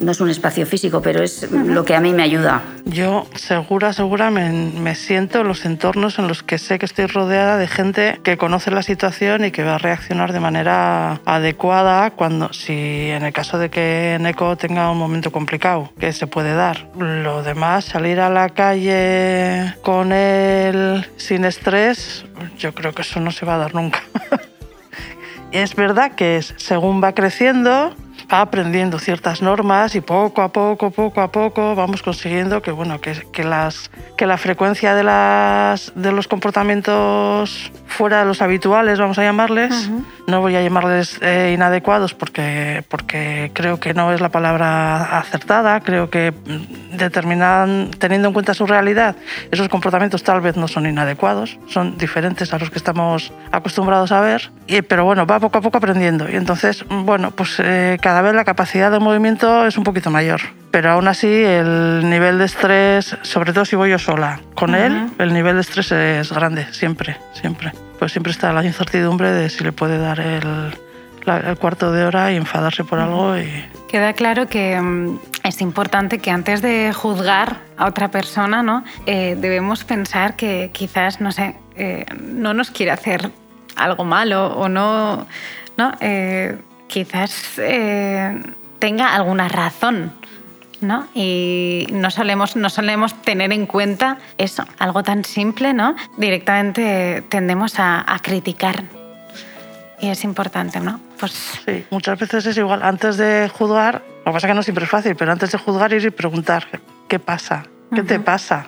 no 0.01 0.11
es 0.11 0.19
un 0.19 0.29
espacio 0.29 0.65
físico, 0.65 1.01
pero 1.01 1.23
es 1.23 1.49
lo 1.51 1.85
que 1.85 1.95
a 1.95 2.01
mí 2.01 2.11
me 2.11 2.23
ayuda. 2.23 2.61
Yo 2.85 3.27
segura, 3.35 3.93
segura 3.93 4.31
me, 4.31 4.95
siento 4.95 5.41
en 5.41 5.47
los 5.47 5.65
entornos 5.65 6.19
en 6.19 6.27
los 6.27 6.43
que 6.43 6.57
sé 6.57 6.79
que 6.79 6.85
estoy 6.85 7.05
rodeada 7.05 7.57
de 7.57 7.67
gente 7.67 8.19
que 8.23 8.37
conoce 8.37 8.71
la 8.71 8.83
situación 8.83 9.45
y 9.45 9.51
que 9.51 9.63
va 9.63 9.75
a 9.75 9.77
reaccionar 9.77 10.33
de 10.33 10.39
manera 10.39 11.21
adecuada 11.25 12.11
cuando, 12.11 12.51
si 12.51 13.09
en 13.09 13.23
el 13.23 13.33
caso 13.33 13.57
de 13.57 13.69
que 13.69 14.17
Neko 14.19 14.57
tenga 14.57 14.91
un 14.91 14.97
momento 14.97 15.31
complicado, 15.31 15.91
que 15.99 16.11
se 16.13 16.27
puede 16.27 16.55
dar. 16.55 16.87
Lo 16.97 17.43
demás, 17.43 17.85
salir 17.85 18.19
a 18.19 18.29
la 18.29 18.49
calle 18.49 19.75
con 19.83 20.11
él 20.11 21.05
sin 21.17 21.45
estrés, 21.45 22.25
yo 22.57 22.73
creo 22.73 22.93
que 22.93 23.03
eso 23.03 23.19
no 23.19 23.31
se 23.31 23.45
va 23.45 23.55
a 23.55 23.59
dar 23.59 23.75
nunca. 23.75 24.01
es 25.51 25.75
verdad 25.75 26.13
que 26.13 26.41
según 26.41 27.03
va 27.03 27.13
creciendo, 27.13 27.95
aprendiendo 28.31 28.97
ciertas 28.97 29.41
normas 29.41 29.93
y 29.95 30.01
poco 30.01 30.41
a 30.41 30.51
poco, 30.53 30.89
poco 30.91 31.19
a 31.19 31.31
poco 31.31 31.75
vamos 31.75 32.01
consiguiendo 32.01 32.61
que, 32.61 32.71
bueno, 32.71 33.01
que, 33.01 33.13
que, 33.33 33.43
las, 33.43 33.91
que 34.17 34.25
la 34.25 34.37
frecuencia 34.37 34.95
de, 34.95 35.03
las, 35.03 35.91
de 35.95 36.13
los 36.13 36.29
comportamientos 36.29 37.71
fuera 37.87 38.19
de 38.19 38.25
los 38.25 38.41
habituales, 38.41 38.99
vamos 38.99 39.19
a 39.19 39.23
llamarles, 39.23 39.91
no 40.27 40.39
voy 40.39 40.55
a 40.55 40.61
llamarles 40.61 41.19
eh, 41.21 41.51
inadecuados 41.53 42.13
porque, 42.13 42.85
porque 42.87 43.51
creo 43.53 43.79
que 43.79 43.93
no 43.93 44.13
es 44.13 44.21
la 44.21 44.29
palabra 44.29 45.19
acertada, 45.19 45.81
creo 45.81 46.09
que 46.09 46.31
mm, 46.31 46.97
determinan, 46.97 47.91
teniendo 47.99 48.29
en 48.29 48.33
cuenta 48.33 48.53
su 48.53 48.65
realidad, 48.65 49.15
esos 49.51 49.67
comportamientos 49.67 50.23
tal 50.23 50.39
vez 50.39 50.55
no 50.55 50.67
son 50.69 50.85
inadecuados, 50.85 51.59
son 51.67 51.97
diferentes 51.97 52.53
a 52.53 52.59
los 52.59 52.69
que 52.69 52.77
estamos 52.77 53.33
acostumbrados 53.51 54.11
a 54.13 54.21
ver, 54.21 54.51
y, 54.67 54.81
pero 54.81 55.03
bueno, 55.03 55.25
va 55.25 55.39
poco 55.39 55.57
a 55.57 55.61
poco 55.61 55.77
aprendiendo. 55.77 56.29
Y 56.29 56.35
entonces, 56.35 56.85
bueno, 56.87 57.31
pues 57.31 57.59
eh, 57.59 57.97
cada 58.01 58.20
vez 58.21 58.33
la 58.33 58.43
capacidad 58.43 58.91
de 58.91 58.99
movimiento 58.99 59.65
es 59.65 59.77
un 59.77 59.83
poquito 59.83 60.11
mayor. 60.11 60.41
Pero 60.71 60.91
aún 60.91 61.07
así 61.07 61.27
el 61.27 62.09
nivel 62.09 62.37
de 62.37 62.45
estrés, 62.45 63.17
sobre 63.23 63.53
todo 63.53 63.65
si 63.65 63.75
voy 63.75 63.89
yo 63.89 63.99
sola, 63.99 64.39
con 64.55 64.73
él 64.73 65.09
el 65.19 65.33
nivel 65.33 65.55
de 65.55 65.61
estrés 65.61 65.91
es 65.91 66.31
grande, 66.31 66.65
siempre, 66.71 67.17
siempre. 67.33 67.73
Pues 67.99 68.13
siempre 68.13 68.31
está 68.31 68.53
la 68.53 68.63
incertidumbre 68.63 69.31
de 69.31 69.49
si 69.49 69.63
le 69.63 69.73
puede 69.73 69.97
dar 69.97 70.19
el, 70.19 70.73
el 71.27 71.57
cuarto 71.57 71.91
de 71.91 72.05
hora 72.05 72.31
y 72.31 72.37
enfadarse 72.37 72.83
por 72.83 72.99
algo. 72.99 73.37
Y... 73.37 73.65
Queda 73.89 74.13
claro 74.13 74.47
que 74.47 74.79
mm, 74.79 75.19
es 75.43 75.61
importante 75.61 76.19
que 76.19 76.31
antes 76.31 76.61
de 76.61 76.93
juzgar 76.93 77.57
a 77.77 77.87
otra 77.87 78.09
persona, 78.09 78.63
¿no? 78.63 78.83
Eh, 79.05 79.35
debemos 79.37 79.83
pensar 79.83 80.35
que 80.35 80.71
quizás, 80.73 81.21
no 81.21 81.31
sé, 81.31 81.55
eh, 81.75 82.05
no 82.21 82.53
nos 82.53 82.71
quiere 82.71 82.91
hacer 82.91 83.31
algo 83.75 84.03
malo 84.03 84.53
o 84.55 84.69
no, 84.69 85.27
¿no? 85.77 85.91
Eh, 85.99 86.57
quizás 86.91 87.59
tenga 88.79 89.15
alguna 89.15 89.47
razón 89.47 90.11
¿no? 90.81 91.07
Y 91.13 91.87
no 91.91 92.11
solemos, 92.11 92.55
no 92.55 92.69
solemos 92.69 93.19
tener 93.21 93.53
en 93.53 93.65
cuenta 93.65 94.17
eso, 94.37 94.65
algo 94.79 95.03
tan 95.03 95.23
simple, 95.23 95.73
¿no? 95.73 95.95
Directamente 96.17 97.23
tendemos 97.29 97.75
a, 97.77 98.05
criticar. 98.21 98.83
Y 99.99 100.09
es 100.09 100.23
importante, 100.23 100.79
¿no? 100.79 100.99
Pues... 101.19 101.59
Sí, 101.65 101.85
muchas 101.91 102.19
veces 102.19 102.45
es 102.45 102.57
igual. 102.57 102.81
Antes 102.81 103.17
de 103.17 103.49
juzgar, 103.49 104.01
lo 104.25 104.31
que 104.31 104.31
pasa 104.31 104.47
es 104.47 104.51
que 104.51 104.55
no 104.55 104.63
siempre 104.63 104.85
es 104.85 104.89
fácil, 104.89 105.15
pero 105.15 105.31
antes 105.31 105.51
de 105.51 105.59
juzgar 105.59 105.93
ir 105.93 106.03
y 106.03 106.09
preguntar, 106.09 106.67
¿qué 107.07 107.19
pasa? 107.19 107.65
¿Qué 107.93 108.03
te 108.03 108.19
pasa? 108.19 108.67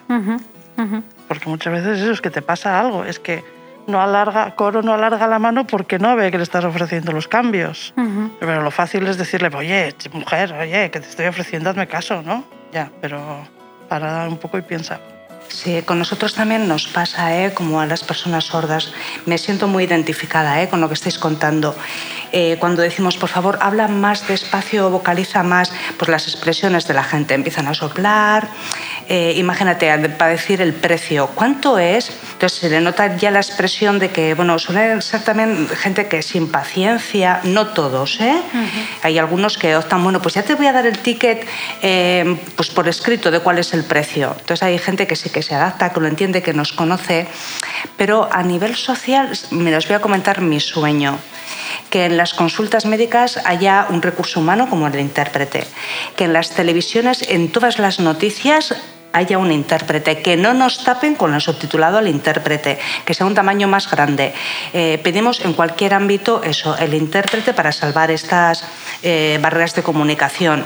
Porque 1.28 1.50
muchas 1.50 1.74
veces 1.74 2.00
eso 2.00 2.12
es 2.12 2.22
que 2.22 2.30
te 2.30 2.42
pasa 2.42 2.80
algo. 2.80 3.06
Es 3.06 3.20
que 3.20 3.44
no 3.88 4.02
alarga, 4.02 4.56
Coro 4.56 4.82
no 4.82 4.94
alarga 4.94 5.28
la 5.28 5.40
mano 5.40 5.66
porque 5.66 6.00
no 6.00 6.16
ve 6.16 6.32
que 6.32 6.38
le 6.38 6.44
estás 6.44 6.64
ofreciendo 6.64 7.12
los 7.12 7.28
cambios. 7.28 7.94
Pero 8.40 8.62
lo 8.62 8.72
fácil 8.72 9.08
es 9.08 9.18
decirle, 9.18 9.50
oye, 9.56 9.94
mujer, 10.12 10.54
oye, 10.54 10.92
que 10.92 11.00
te 11.00 11.10
estoy 11.10 11.26
ofreciendo, 11.28 11.70
hazme 11.70 11.88
caso, 11.88 12.22
¿no? 12.22 12.44
Ya, 12.72 12.90
pero 13.02 13.20
para 13.88 14.28
un 14.28 14.38
poco 14.38 14.58
y 14.58 14.62
piensa. 14.62 15.00
Sí, 15.48 15.84
con 15.84 16.00
nosotros 16.00 16.34
también 16.34 16.68
nos 16.68 16.88
pasa, 16.88 17.38
¿eh? 17.38 17.54
como 17.54 17.80
a 17.80 17.86
las 17.86 18.04
personas 18.04 18.46
sordas. 18.46 18.92
Me 19.26 19.38
siento 19.38 19.68
muy 19.68 19.84
identificada 19.84 20.62
¿eh? 20.62 20.70
con 20.70 20.82
lo 20.82 20.88
que 20.88 20.96
estáis 20.96 21.20
contando. 21.20 21.76
Eh, 22.32 22.58
cuando 22.60 22.82
decimos, 22.82 23.18
por 23.18 23.30
favor, 23.30 23.60
habla 23.62 23.88
más 23.88 24.28
despacio, 24.28 24.90
vocaliza 24.90 25.44
más, 25.44 25.72
pues 25.98 26.10
las 26.10 26.28
expresiones 26.28 26.88
de 26.88 26.96
la 26.96 27.04
gente 27.04 27.36
empiezan 27.36 27.68
a 27.68 27.76
soplar. 27.76 28.48
Eh, 29.16 29.36
imagínate, 29.38 30.10
para 30.18 30.32
decir 30.32 30.60
el 30.60 30.74
precio, 30.74 31.28
¿cuánto 31.36 31.78
es? 31.78 32.10
Entonces 32.32 32.58
se 32.58 32.68
le 32.68 32.82
nota 32.82 33.16
ya 33.16 33.30
la 33.30 33.42
expresión 33.42 34.00
de 34.00 34.10
que, 34.10 34.34
bueno, 34.34 34.58
suele 34.58 35.00
ser 35.04 35.22
también 35.22 35.70
gente 35.70 36.08
que 36.08 36.24
sin 36.24 36.50
paciencia, 36.50 37.40
no 37.44 37.68
todos, 37.68 38.20
¿eh? 38.20 38.42
Hay 39.04 39.20
algunos 39.20 39.60
que 39.60 39.76
optan, 39.76 40.04
bueno, 40.04 40.20
pues 40.20 40.34
ya 40.34 40.42
te 40.42 40.56
voy 40.56 40.66
a 40.66 40.74
dar 40.74 40.88
el 40.88 40.98
ticket 40.98 41.48
pues 42.56 42.70
por 42.72 42.88
escrito 42.88 43.30
de 43.30 43.40
cuál 43.40 43.60
es 43.60 43.76
el 43.76 43.84
precio. 43.84 44.36
Entonces 44.40 44.64
hay 44.64 44.80
gente 44.80 45.06
que 45.06 45.16
sí 45.16 45.30
que 45.30 45.44
se 45.44 45.54
adapta, 45.54 45.94
que 45.94 46.00
lo 46.00 46.08
entiende, 46.08 46.42
que 46.42 46.54
nos 46.54 46.74
conoce, 46.74 47.28
pero 47.98 48.28
a 48.32 48.42
nivel 48.42 48.76
social, 48.76 49.30
me 49.52 49.78
os 49.78 49.88
voy 49.88 49.96
a 49.96 50.00
comentar 50.00 50.42
mi 50.42 50.60
sueño 50.60 51.20
que 51.92 52.06
en 52.06 52.18
las 52.18 52.34
consultas 52.34 52.88
médicas 52.88 53.40
haya 53.46 53.86
un 53.92 54.02
recurso 54.02 54.40
humano 54.40 54.68
como 54.72 54.88
el 54.88 55.00
intérprete, 55.00 55.68
que 56.16 56.24
en 56.24 56.34
las 56.34 56.50
televisiones, 56.50 57.22
en 57.30 57.52
todas 57.52 57.78
las 57.78 58.00
noticias, 58.00 58.74
haya 59.14 59.38
un 59.38 59.52
intérprete, 59.52 60.22
que 60.22 60.36
no 60.36 60.54
nos 60.54 60.84
tapen 60.84 61.16
con 61.16 61.34
el 61.34 61.42
subtitulado 61.42 62.00
al 62.00 62.08
intérprete, 62.08 62.80
que 63.06 63.14
sea 63.14 63.28
un 63.28 63.36
tamaño 63.36 63.68
más 63.68 63.90
grande. 63.90 64.34
Eh, 64.74 65.00
pedimos 65.04 65.46
en 65.46 65.54
cualquier 65.54 65.94
ámbito 65.94 66.42
eso, 66.44 66.76
el 66.78 66.94
intérprete 66.96 67.54
para 67.54 67.72
salvar 67.72 68.10
estas 68.10 68.66
eh, 69.04 69.40
barreras 69.42 69.76
de 69.76 69.84
comunicación. 69.84 70.66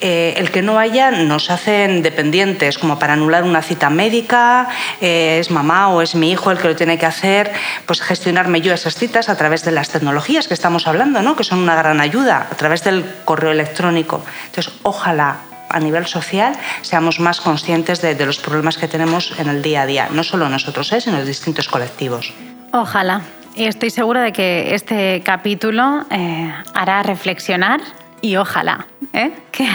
Eh, 0.00 0.34
el 0.36 0.50
que 0.50 0.60
no 0.62 0.78
haya 0.78 1.10
nos 1.10 1.50
hacen 1.50 2.02
dependientes, 2.02 2.78
como 2.78 2.98
para 2.98 3.12
anular 3.12 3.44
una 3.44 3.62
cita 3.62 3.88
médica, 3.88 4.68
es 5.00 5.50
mamá 5.50 5.88
o 5.88 6.02
es 6.02 6.14
mi 6.14 6.30
hijo 6.32 6.50
el 6.50 6.58
que 6.58 6.68
lo 6.68 6.76
tiene 6.76 6.98
que 6.98 7.06
hacer, 7.06 7.52
pues 7.86 8.00
gestionarme 8.00 8.60
yo 8.60 8.74
esas 8.74 8.94
citas 8.94 9.28
a 9.28 9.36
través 9.36 9.64
de 9.64 9.72
las 9.72 9.88
tecnologías 9.88 10.48
que 10.48 10.54
estamos 10.54 10.86
hablando, 10.86 11.22
¿no? 11.22 11.36
que 11.36 11.44
son 11.44 11.60
una 11.60 11.76
gran 11.76 12.00
ayuda, 12.00 12.46
a 12.50 12.54
través 12.56 12.84
del 12.84 13.04
correo 13.24 13.52
electrónico. 13.52 14.22
Entonces, 14.46 14.72
ojalá 14.82 15.55
a 15.76 15.80
nivel 15.80 16.06
social 16.06 16.56
seamos 16.82 17.20
más 17.20 17.40
conscientes 17.40 18.00
de, 18.00 18.26
los 18.26 18.38
problemas 18.38 18.78
que 18.78 18.88
tenemos 18.88 19.38
en 19.38 19.48
el 19.48 19.62
día 19.62 19.82
a 19.82 19.86
día, 19.86 20.08
no 20.10 20.24
solo 20.24 20.48
nosotros, 20.48 20.90
¿eh? 20.92 21.00
sino 21.00 21.18
los 21.18 21.26
distintos 21.26 21.68
colectivos. 21.68 22.32
Ojalá. 22.72 23.20
Y 23.54 23.64
estoy 23.64 23.90
segura 23.90 24.22
de 24.22 24.32
que 24.32 24.74
este 24.74 25.22
capítulo 25.24 26.04
eh, 26.10 26.52
hará 26.74 27.02
reflexionar 27.02 27.80
y 28.20 28.36
ojalá 28.36 28.86
¿eh? 29.12 29.32
que, 29.50 29.68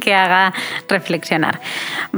que 0.00 0.14
haga 0.14 0.52
reflexionar. 0.88 1.60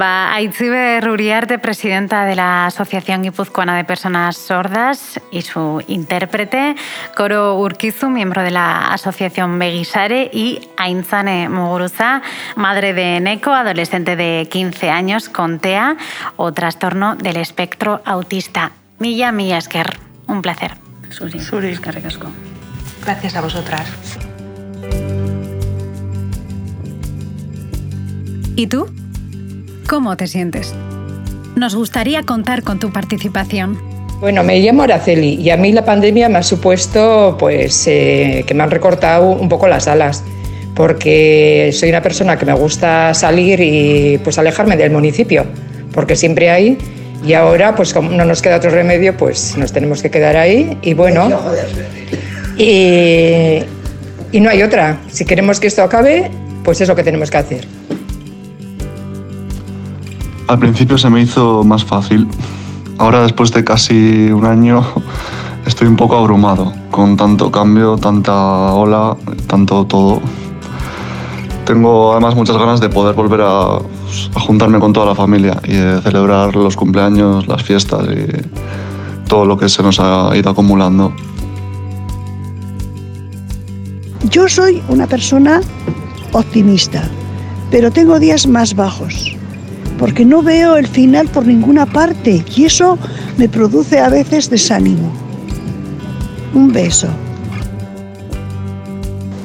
Va 0.01 0.32
Aitzibe 0.34 1.01
Ruriarte, 1.01 1.59
presidenta 1.59 2.24
de 2.24 2.36
la 2.36 2.66
Asociación 2.66 3.22
Guipuzcoana 3.22 3.76
de 3.76 3.84
Personas 3.84 4.36
Sordas 4.36 5.20
y 5.30 5.42
su 5.42 5.82
intérprete, 5.86 6.76
Coro 7.16 7.59
Urquizu, 7.59 8.09
miembro 8.09 8.42
de 8.42 8.51
la 8.51 8.92
Asociación 8.92 9.59
Beguisare 9.59 10.30
y 10.32 10.61
Ainzane 10.76 11.49
Muguruza, 11.49 12.22
madre 12.57 12.92
de 12.92 13.20
Neko, 13.20 13.53
adolescente 13.53 14.16
de 14.16 14.49
15 14.51 14.90
años 14.90 15.28
con 15.28 15.59
TEA 15.59 15.96
o 16.36 16.53
trastorno 16.53 17.16
del 17.16 17.36
espectro 17.36 18.03
autista. 18.05 18.72
Milla, 18.99 19.32
Milla 19.32 19.59
Esquer, 19.59 19.99
un 20.26 20.42
placer. 20.42 20.74
Suri, 21.11 21.40
Suri. 21.40 21.78
Gracias 23.05 23.36
a 23.36 23.40
vosotras. 23.40 24.28
¿Y 28.59 28.66
tú? 28.66 28.88
¿Cómo 29.88 30.16
te 30.16 30.26
sientes? 30.26 30.74
Nos 31.54 31.76
gustaría 31.76 32.24
contar 32.24 32.64
con 32.64 32.80
tu 32.80 32.92
participación. 32.92 33.78
Bueno, 34.18 34.42
me 34.42 34.59
llamo 34.59 34.82
Araceli 34.82 35.34
y 35.34 35.50
a 35.50 35.56
mí 35.56 35.70
la 35.70 35.84
pandemia 35.84 36.28
me 36.28 36.38
ha 36.38 36.42
supuesto 36.42 37.36
pues, 37.38 37.86
eh, 37.86 38.42
que 38.44 38.54
me 38.54 38.64
han 38.64 38.72
recortado 38.72 39.28
un 39.28 39.48
poco 39.48 39.68
las 39.68 39.86
alas, 39.86 40.24
porque 40.74 41.70
soy 41.72 41.90
una 41.90 42.02
persona 42.02 42.36
que 42.36 42.46
me 42.46 42.52
gusta 42.52 43.14
salir 43.14 43.61
y 43.61 44.18
pues, 44.24 44.38
alejarme 44.38 44.76
del 44.76 44.90
municipio, 44.90 45.46
porque 45.92 46.16
siempre 46.16 46.50
hay, 46.50 46.78
y 47.24 47.34
ahora 47.34 47.76
pues 47.76 47.94
como 47.94 48.11
no 48.11 48.24
nos 48.24 48.42
queda 48.42 48.56
otro 48.56 48.70
remedio, 48.70 49.16
pues 49.16 49.56
nos 49.56 49.72
tenemos 49.72 50.02
que 50.02 50.11
quedar 50.11 50.36
ahí 50.36 50.76
y 50.82 50.94
bueno, 50.94 51.30
y, 52.56 53.61
y 54.32 54.40
no 54.40 54.50
hay 54.50 54.64
otra. 54.64 54.98
Si 55.12 55.24
queremos 55.24 55.61
que 55.61 55.68
esto 55.68 55.84
acabe, 55.84 56.28
pues 56.64 56.80
es 56.80 56.88
lo 56.88 56.96
que 56.96 57.04
tenemos 57.04 57.30
que 57.30 57.36
hacer. 57.36 57.78
Al 60.49 60.59
principio 60.59 60.96
se 60.96 61.11
me 61.11 61.20
hizo 61.20 61.62
más 61.62 61.84
fácil. 61.84 62.26
Ahora, 62.96 63.20
después 63.20 63.53
de 63.53 63.64
casi 63.64 64.30
un 64.30 64.46
año, 64.46 64.82
estoy 65.66 65.86
un 65.88 65.96
poco 65.96 66.16
abrumado 66.16 66.72
con 66.90 67.18
tanto 67.18 67.51
cambio, 67.51 67.99
tanta 67.99 68.72
ola, 68.72 69.14
tanto 69.46 69.84
todo. 69.84 70.22
Tengo 71.66 72.12
además 72.12 72.34
muchas 72.34 72.57
ganas 72.57 72.80
de 72.80 72.88
poder 72.88 73.14
volver 73.14 73.42
a, 73.42 73.78
juntarme 74.40 74.80
con 74.80 74.94
toda 74.94 75.05
la 75.05 75.14
familia 75.14 75.61
y 75.64 75.74
de 75.74 76.01
celebrar 76.01 76.57
los 76.57 76.76
cumpleaños, 76.76 77.46
las 77.46 77.62
fiestas 77.62 78.07
y 78.07 79.28
todo 79.28 79.44
lo 79.44 79.59
que 79.59 79.68
se 79.68 79.82
nos 79.82 80.01
ha 80.01 80.34
ido 80.34 80.49
acumulando. 80.49 81.12
Yo 84.30 84.49
soy 84.49 84.82
una 84.88 85.07
persona 85.07 85.61
optimista, 86.32 87.03
pero 87.70 87.90
tengo 87.90 88.18
días 88.18 88.46
más 88.46 88.74
bajos 88.74 89.38
porque 89.99 90.24
no 90.24 90.42
veo 90.42 90.76
el 90.76 90.86
final 90.86 91.28
por 91.28 91.46
ninguna 91.46 91.84
parte 91.84 92.44
y 92.57 92.64
eso 92.64 92.99
me 93.36 93.49
produce 93.49 93.99
a 93.99 94.09
veces 94.09 94.49
desánimo. 94.49 95.12
Un 96.55 96.72
beso. 96.72 97.09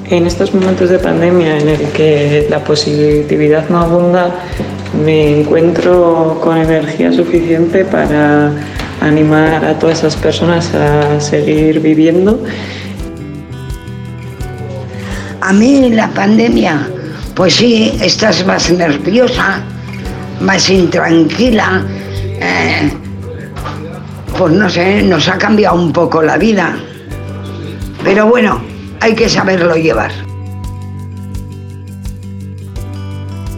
En 0.10 0.28
estos 0.28 0.54
momentos 0.54 0.90
de 0.90 1.00
pandemia 1.00 1.58
en 1.58 1.70
el 1.70 1.82
que 1.92 2.48
la 2.50 2.64
positividad 2.64 3.68
no 3.70 3.80
abunda, 3.80 4.30
me 5.04 5.42
encuentro 5.42 6.40
con 6.42 6.58
energía 6.58 7.12
suficiente 7.12 7.84
para 7.84 8.52
animar 9.02 9.66
a 9.66 9.80
todas 9.80 10.00
esas 10.00 10.16
personas 10.16 10.74
a 10.76 11.20
seguir 11.20 11.80
viviendo. 11.80 12.44
A 15.42 15.52
mí 15.52 15.90
la 15.90 16.10
pandemia, 16.10 16.88
pues 17.34 17.56
sí, 17.56 17.98
estás 18.02 18.46
más 18.46 18.72
nerviosa, 18.72 19.64
más 20.42 20.70
intranquila, 20.70 21.84
eh, 22.40 22.92
pues 24.38 24.54
no 24.54 24.70
sé, 24.70 25.02
nos 25.04 25.28
ha 25.28 25.38
cambiado 25.38 25.76
un 25.76 25.94
poco 25.94 26.22
la 26.22 26.38
vida. 26.38 26.76
Pero 28.04 28.28
bueno, 28.28 28.62
hay 29.00 29.16
que 29.16 29.28
saberlo 29.30 29.76
llevar. 29.76 30.12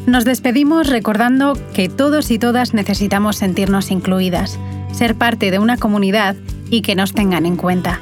Nos 0.08 0.26
despedimos 0.26 0.90
recordando 0.90 1.58
que 1.74 1.88
todos 1.88 2.32
y 2.32 2.40
todas 2.40 2.74
necesitamos 2.74 3.38
sentirnos 3.38 3.92
incluidas, 3.92 4.60
ser 4.92 5.16
parte 5.16 5.52
de 5.52 5.60
una 5.60 5.78
comunidad 5.78 6.36
y 6.70 6.82
que 6.82 6.96
nos 6.96 7.14
tengan 7.14 7.46
en 7.46 7.56
cuenta. 7.56 8.02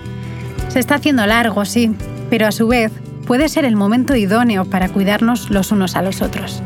Se 0.70 0.80
está 0.80 0.96
haciendo 0.96 1.28
largo, 1.28 1.66
sí, 1.66 1.94
pero 2.30 2.48
a 2.48 2.52
su 2.54 2.68
vez 2.70 2.92
puede 3.28 3.50
ser 3.50 3.66
el 3.66 3.76
momento 3.76 4.16
idóneo 4.16 4.66
para 4.66 4.88
cuidarnos 4.88 5.52
los 5.52 5.74
unos 5.74 5.96
a 5.98 6.02
los 6.02 6.22
otros. 6.22 6.64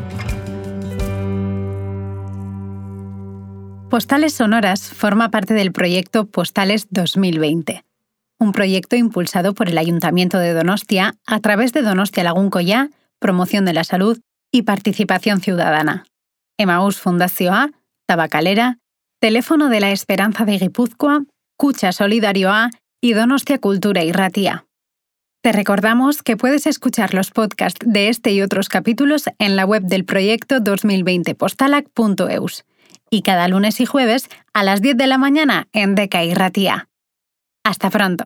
Postales 3.90 4.34
Sonoras 4.34 4.88
forma 4.88 5.30
parte 5.30 5.52
del 5.52 5.72
proyecto 5.72 6.26
Postales 6.26 6.86
2020 6.90 7.85
un 8.38 8.52
proyecto 8.52 8.96
impulsado 8.96 9.54
por 9.54 9.68
el 9.68 9.78
Ayuntamiento 9.78 10.38
de 10.38 10.52
Donostia 10.52 11.16
a 11.26 11.40
través 11.40 11.72
de 11.72 11.82
Donostia 11.82 12.24
Laguncoya, 12.24 12.90
promoción 13.18 13.64
de 13.64 13.72
la 13.72 13.84
salud 13.84 14.20
y 14.52 14.62
participación 14.62 15.40
ciudadana. 15.40 16.04
Emaús 16.58 17.02
A, 17.50 17.70
Tabacalera, 18.06 18.78
Teléfono 19.20 19.68
de 19.68 19.80
la 19.80 19.90
Esperanza 19.90 20.44
de 20.44 20.58
Guipúzcoa, 20.58 21.24
Cucha 21.56 21.92
Solidario 21.92 22.50
A 22.50 22.70
y 23.00 23.14
Donostia 23.14 23.58
Cultura 23.58 24.04
y 24.04 24.12
Ratia. 24.12 24.66
Te 25.42 25.52
recordamos 25.52 26.22
que 26.22 26.36
puedes 26.36 26.66
escuchar 26.66 27.14
los 27.14 27.30
podcasts 27.30 27.86
de 27.86 28.08
este 28.08 28.32
y 28.32 28.42
otros 28.42 28.68
capítulos 28.68 29.24
en 29.38 29.56
la 29.56 29.64
web 29.64 29.84
del 29.84 30.04
proyecto 30.04 30.56
2020postalac.eus 30.56 32.64
y 33.10 33.22
cada 33.22 33.48
lunes 33.48 33.80
y 33.80 33.86
jueves 33.86 34.28
a 34.52 34.64
las 34.64 34.82
10 34.82 34.96
de 34.96 35.06
la 35.06 35.18
mañana 35.18 35.68
en 35.72 35.94
Deca 35.94 36.24
y 36.24 36.34
Ratia. 36.34 36.88
Hasta 37.68 37.90
pronto. 37.90 38.22